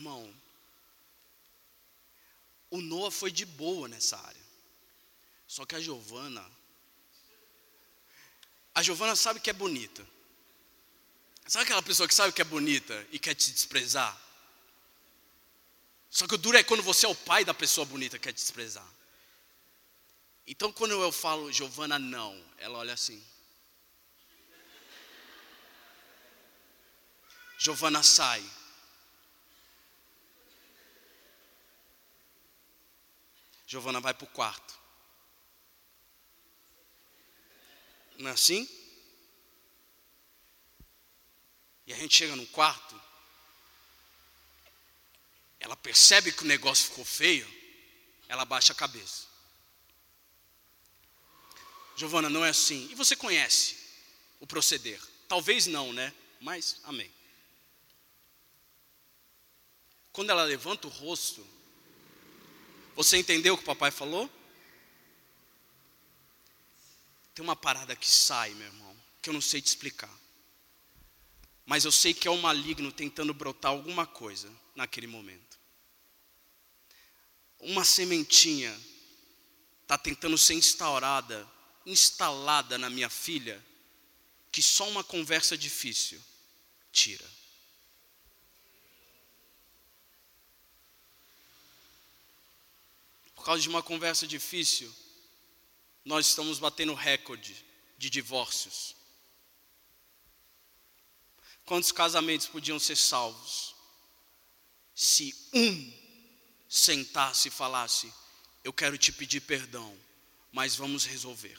[0.00, 0.34] Irmão,
[2.70, 4.40] o Noah foi de boa nessa área.
[5.46, 6.44] Só que a Giovana,
[8.74, 10.06] a Giovana sabe que é bonita.
[11.46, 14.18] Sabe aquela pessoa que sabe que é bonita e quer te desprezar?
[16.08, 18.32] Só que o duro é quando você é o pai da pessoa bonita que quer
[18.32, 18.88] te desprezar.
[20.46, 23.22] Então quando eu falo Giovana não, ela olha assim.
[27.58, 28.59] Giovana sai.
[33.70, 34.76] Giovana vai para o quarto.
[38.18, 38.68] Não é assim?
[41.86, 43.00] E a gente chega no quarto,
[45.60, 47.48] ela percebe que o negócio ficou feio,
[48.26, 49.28] ela baixa a cabeça.
[51.94, 52.88] Giovana, não é assim.
[52.90, 53.76] E você conhece
[54.40, 55.00] o proceder?
[55.28, 56.12] Talvez não, né?
[56.40, 57.14] Mas amém.
[60.12, 61.59] Quando ela levanta o rosto,
[62.94, 64.30] você entendeu o que o papai falou?
[67.34, 70.14] Tem uma parada que sai, meu irmão, que eu não sei te explicar.
[71.64, 75.58] Mas eu sei que é o maligno tentando brotar alguma coisa naquele momento.
[77.60, 78.76] Uma sementinha
[79.82, 81.48] está tentando ser instaurada,
[81.84, 83.64] instalada na minha filha,
[84.50, 86.20] que só uma conversa difícil
[86.92, 87.28] tira.
[93.40, 94.94] Por causa de uma conversa difícil,
[96.04, 97.56] nós estamos batendo recorde
[97.96, 98.94] de divórcios.
[101.64, 103.74] Quantos casamentos podiam ser salvos
[104.94, 105.92] se um
[106.68, 108.12] sentasse e falasse:
[108.62, 109.98] Eu quero te pedir perdão,
[110.52, 111.58] mas vamos resolver.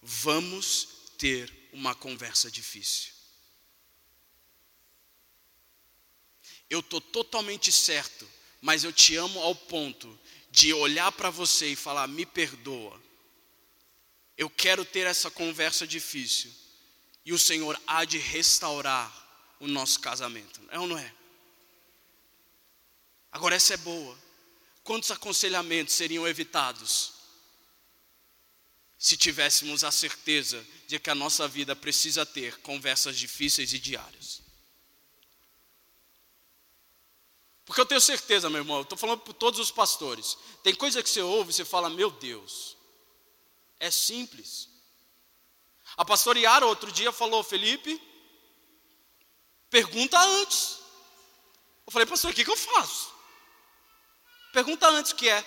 [0.00, 0.88] Vamos
[1.18, 3.12] ter uma conversa difícil.
[6.70, 8.26] Eu estou totalmente certo
[8.64, 10.18] mas eu te amo ao ponto
[10.50, 12.98] de olhar para você e falar: me perdoa.
[14.38, 16.50] Eu quero ter essa conversa difícil.
[17.26, 19.12] E o Senhor há de restaurar
[19.60, 20.62] o nosso casamento.
[20.70, 21.14] É ou não é?
[23.30, 24.18] Agora, essa é boa.
[24.82, 27.12] Quantos aconselhamentos seriam evitados
[28.98, 34.43] se tivéssemos a certeza de que a nossa vida precisa ter conversas difíceis e diárias?
[37.64, 40.36] Porque eu tenho certeza, meu irmão, estou falando para todos os pastores.
[40.62, 42.76] Tem coisa que você ouve e você fala, meu Deus,
[43.80, 44.68] é simples.
[45.96, 48.00] A pastora Yara outro dia falou, Felipe,
[49.70, 50.78] pergunta antes.
[51.86, 53.12] Eu falei, pastor, o que, que eu faço?
[54.52, 55.44] Pergunta antes o que é.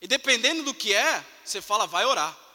[0.00, 2.45] E dependendo do que é, você fala, vai orar.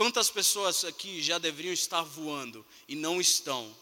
[0.00, 3.76] Quantas pessoas aqui já deveriam estar voando e não estão,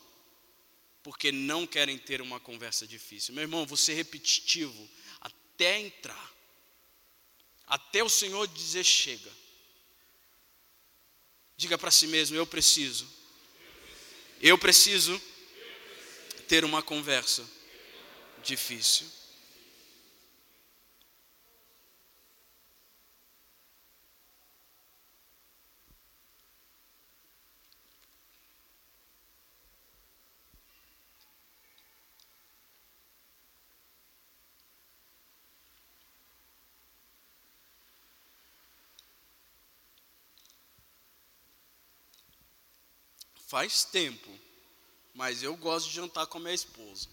[1.01, 3.33] porque não querem ter uma conversa difícil?
[3.33, 4.91] Meu irmão, você repetitivo
[5.21, 6.35] até entrar,
[7.69, 9.31] até o Senhor dizer chega.
[11.57, 13.09] Diga para si mesmo: eu preciso,
[14.43, 15.23] eu preciso
[16.49, 17.49] ter uma conversa
[18.43, 19.07] difícil.
[43.49, 44.29] Faz tempo,
[45.15, 47.09] mas eu gosto de jantar com a minha esposa.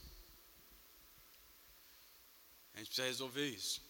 [2.73, 3.81] A gente precisa resolver isso.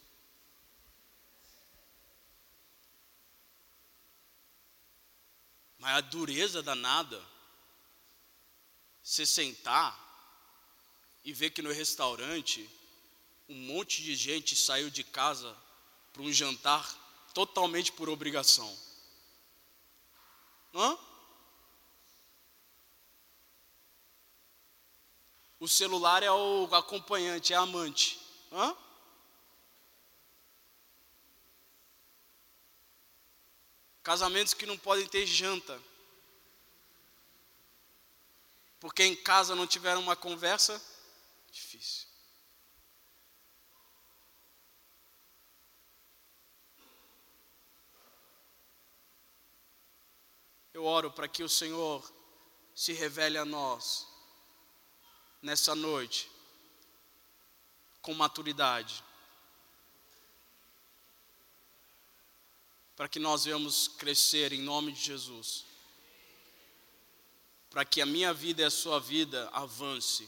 [5.79, 7.19] Mas a dureza danada,
[9.01, 9.99] você sentar
[11.23, 12.69] e ver que no restaurante
[13.49, 15.57] um monte de gente saiu de casa
[16.13, 16.87] para um jantar
[17.33, 18.71] totalmente por obrigação.
[20.75, 21.04] Hã?
[25.65, 28.19] O celular é o acompanhante, é a amante.
[28.51, 28.77] Hã?
[34.03, 35.81] Casamentos que não podem ter janta.
[38.79, 40.79] Porque em casa não tiveram uma conversa,
[41.49, 42.07] difícil.
[50.71, 52.07] Eu oro para que o Senhor
[52.75, 54.13] se revele a nós
[55.45, 56.27] nessa noite
[58.01, 59.03] com maturidade.
[62.95, 65.63] Para que nós venhamos crescer em nome de Jesus.
[67.69, 70.27] Para que a minha vida e a sua vida avance.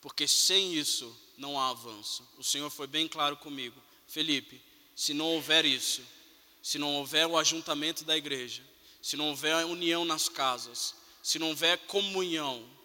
[0.00, 2.28] Porque sem isso não há avanço.
[2.36, 3.80] O Senhor foi bem claro comigo.
[4.08, 4.60] Felipe,
[4.96, 6.02] se não houver isso,
[6.60, 8.64] se não houver o ajuntamento da igreja,
[9.00, 12.75] se não houver união nas casas, se não houver comunhão,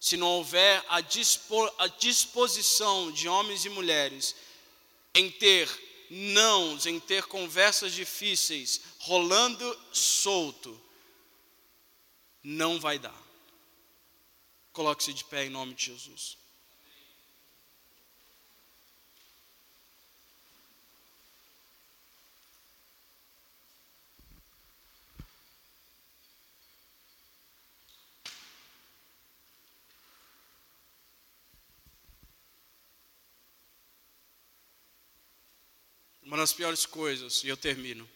[0.00, 4.34] se não houver a, a disposição de homens e mulheres
[5.14, 5.68] em ter
[6.10, 10.80] nãos, em ter conversas difíceis, rolando solto,
[12.42, 13.28] não vai dar.
[14.72, 16.37] Coloque-se de pé em nome de Jesus.
[36.38, 38.08] Uma das piores coisas, e eu termino,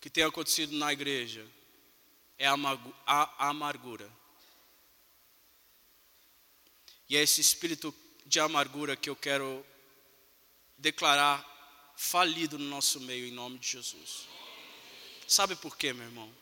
[0.00, 1.46] que tem acontecido na igreja
[2.38, 2.54] é a
[3.36, 4.10] amargura.
[7.06, 9.62] E é esse espírito de amargura que eu quero
[10.78, 11.44] declarar
[11.94, 14.26] falido no nosso meio, em nome de Jesus.
[15.28, 16.34] Sabe por quê, meu irmão?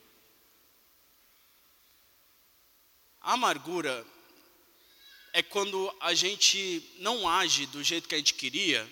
[3.21, 4.07] A amargura
[5.33, 8.89] é quando a gente não age do jeito que a gente queria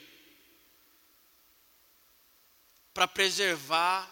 [2.93, 4.11] para preservar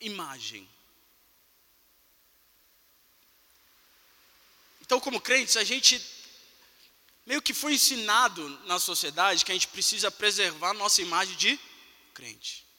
[0.00, 0.68] imagem.
[4.80, 6.04] Então, como crentes, a gente
[7.24, 11.60] meio que foi ensinado na sociedade que a gente precisa preservar nossa imagem de
[12.12, 12.69] crente.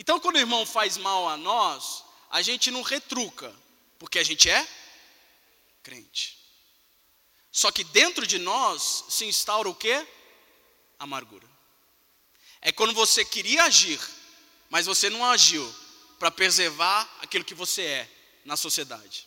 [0.00, 3.52] Então, quando o irmão faz mal a nós, a gente não retruca,
[3.98, 4.64] porque a gente é
[5.82, 6.38] crente.
[7.50, 10.06] Só que dentro de nós se instaura o que?
[11.00, 11.48] Amargura.
[12.60, 14.00] É quando você queria agir,
[14.70, 15.68] mas você não agiu
[16.16, 18.10] para preservar aquilo que você é
[18.44, 19.26] na sociedade.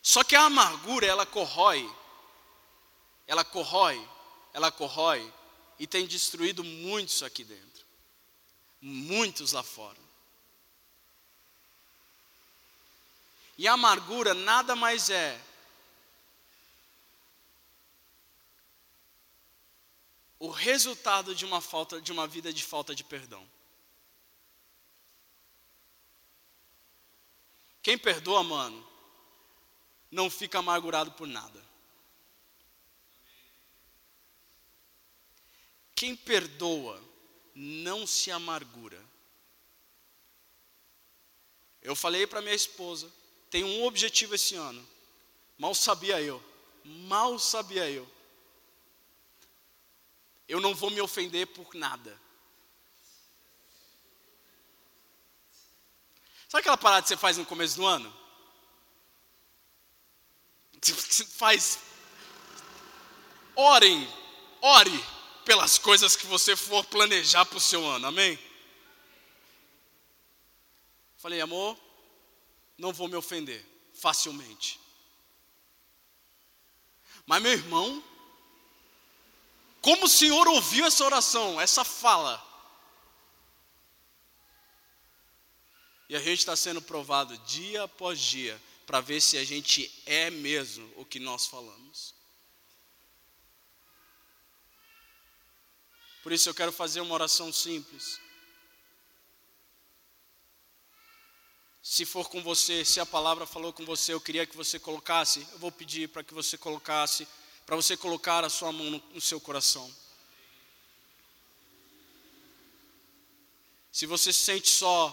[0.00, 1.86] Só que a amargura, ela corrói,
[3.26, 4.08] ela corrói,
[4.54, 5.34] ela corrói
[5.78, 7.84] e tem destruído muitos aqui dentro,
[8.80, 9.98] muitos lá fora.
[13.58, 15.40] E a amargura nada mais é
[20.38, 23.46] o resultado de uma falta de uma vida de falta de perdão.
[27.82, 28.86] Quem perdoa, mano,
[30.10, 31.65] não fica amargurado por nada.
[35.96, 37.02] Quem perdoa
[37.54, 39.02] não se amargura.
[41.80, 43.10] Eu falei para minha esposa,
[43.48, 44.86] tenho um objetivo esse ano.
[45.56, 46.42] Mal sabia eu,
[46.84, 48.06] mal sabia eu.
[50.46, 52.20] Eu não vou me ofender por nada.
[56.46, 58.14] Sabe aquela parada que você faz no começo do ano?
[60.82, 61.78] Você faz.
[63.56, 64.06] Orem,
[64.60, 65.15] ore
[65.46, 68.36] pelas coisas que você for planejar para o seu ano, amém?
[71.16, 71.78] Falei, amor,
[72.76, 74.80] não vou me ofender facilmente.
[77.24, 78.02] Mas meu irmão,
[79.80, 82.44] como o Senhor ouviu essa oração, essa fala?
[86.08, 90.28] E a gente está sendo provado dia após dia para ver se a gente é
[90.28, 92.15] mesmo o que nós falamos.
[96.26, 98.20] Por isso eu quero fazer uma oração simples.
[101.80, 105.46] Se for com você, se a palavra falou com você, eu queria que você colocasse,
[105.52, 107.28] eu vou pedir para que você colocasse,
[107.64, 109.88] para você colocar a sua mão no, no seu coração.
[113.92, 115.06] Se você se sente só,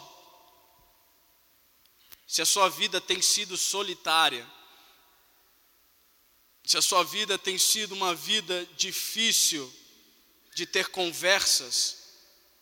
[2.26, 4.51] se a sua vida tem sido solitária,
[6.66, 9.72] se a sua vida tem sido uma vida difícil,
[10.54, 12.04] de ter conversas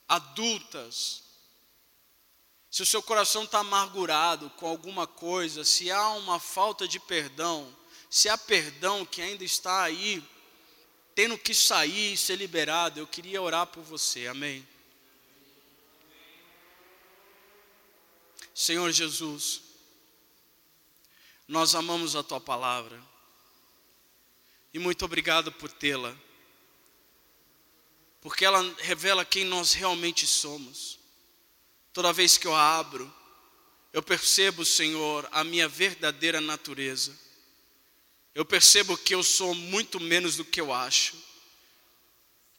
[0.07, 1.23] adultas,
[2.69, 7.75] se o seu coração está amargurado com alguma coisa, se há uma falta de perdão,
[8.09, 10.23] se há perdão que ainda está aí,
[11.13, 14.67] tendo que sair e ser liberado, eu queria orar por você, amém?
[18.53, 19.61] Senhor Jesus,
[21.47, 23.01] nós amamos a tua palavra.
[24.73, 26.15] E muito obrigado por tê-la.
[28.22, 30.99] Porque ela revela quem nós realmente somos.
[31.91, 33.11] Toda vez que eu a abro,
[33.91, 37.17] eu percebo, Senhor, a minha verdadeira natureza.
[38.34, 41.15] Eu percebo que eu sou muito menos do que eu acho.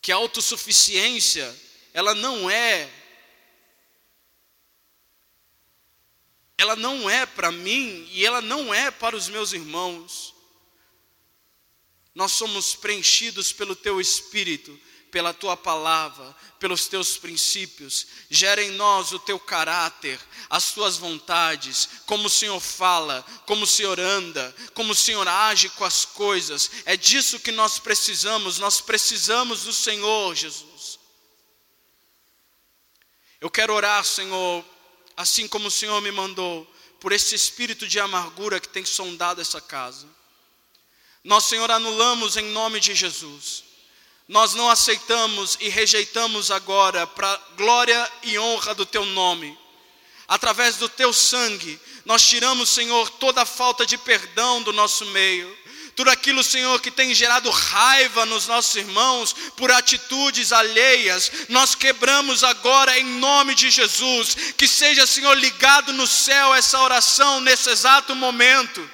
[0.02, 1.56] Que a autossuficiência,
[1.94, 2.92] ela não é
[6.58, 10.32] ela não é para mim e ela não é para os meus irmãos.
[12.14, 14.78] Nós somos preenchidos pelo teu espírito,
[15.12, 21.86] pela tua palavra, pelos teus princípios, gera em nós o teu caráter, as tuas vontades,
[22.06, 26.70] como o Senhor fala, como o Senhor anda, como o Senhor age com as coisas.
[26.86, 30.98] É disso que nós precisamos, nós precisamos do Senhor, Jesus.
[33.38, 34.64] Eu quero orar, Senhor,
[35.14, 36.66] assim como o Senhor me mandou,
[36.98, 40.08] por esse espírito de amargura que tem sondado essa casa.
[41.22, 43.71] Nós, Senhor, anulamos em nome de Jesus.
[44.28, 49.58] Nós não aceitamos e rejeitamos agora, para glória e honra do Teu nome,
[50.26, 55.62] através do Teu sangue, nós tiramos, Senhor, toda a falta de perdão do nosso meio
[55.94, 62.42] tudo aquilo, Senhor, que tem gerado raiva nos nossos irmãos por atitudes alheias, nós quebramos
[62.42, 64.34] agora em nome de Jesus.
[64.56, 68.90] Que seja, Senhor, ligado no céu essa oração nesse exato momento.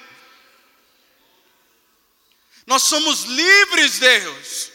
[2.67, 4.68] Nós somos livres, Deus.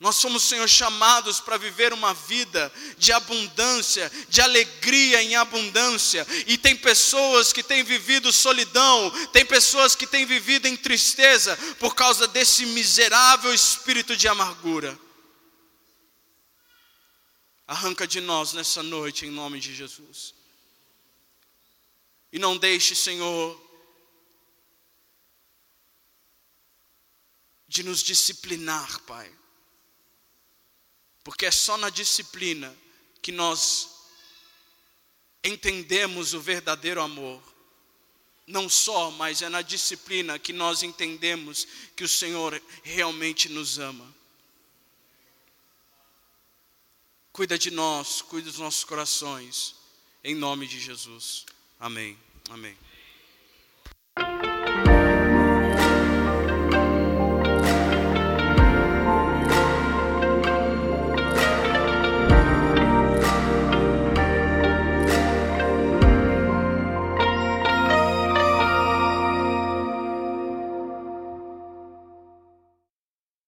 [0.00, 6.24] Nós somos, Senhor, chamados para viver uma vida de abundância, de alegria em abundância.
[6.46, 11.96] E tem pessoas que têm vivido solidão, tem pessoas que têm vivido em tristeza por
[11.96, 14.96] causa desse miserável espírito de amargura.
[17.66, 20.32] Arranca de nós nessa noite, em nome de Jesus.
[22.32, 23.60] E não deixe, Senhor,
[27.66, 29.37] de nos disciplinar, Pai
[31.28, 32.74] porque é só na disciplina
[33.20, 34.06] que nós
[35.44, 37.42] entendemos o verdadeiro amor.
[38.46, 44.10] Não só, mas é na disciplina que nós entendemos que o Senhor realmente nos ama.
[47.30, 49.74] Cuida de nós, cuida dos nossos corações,
[50.24, 51.44] em nome de Jesus.
[51.78, 52.18] Amém.
[52.48, 52.74] Amém.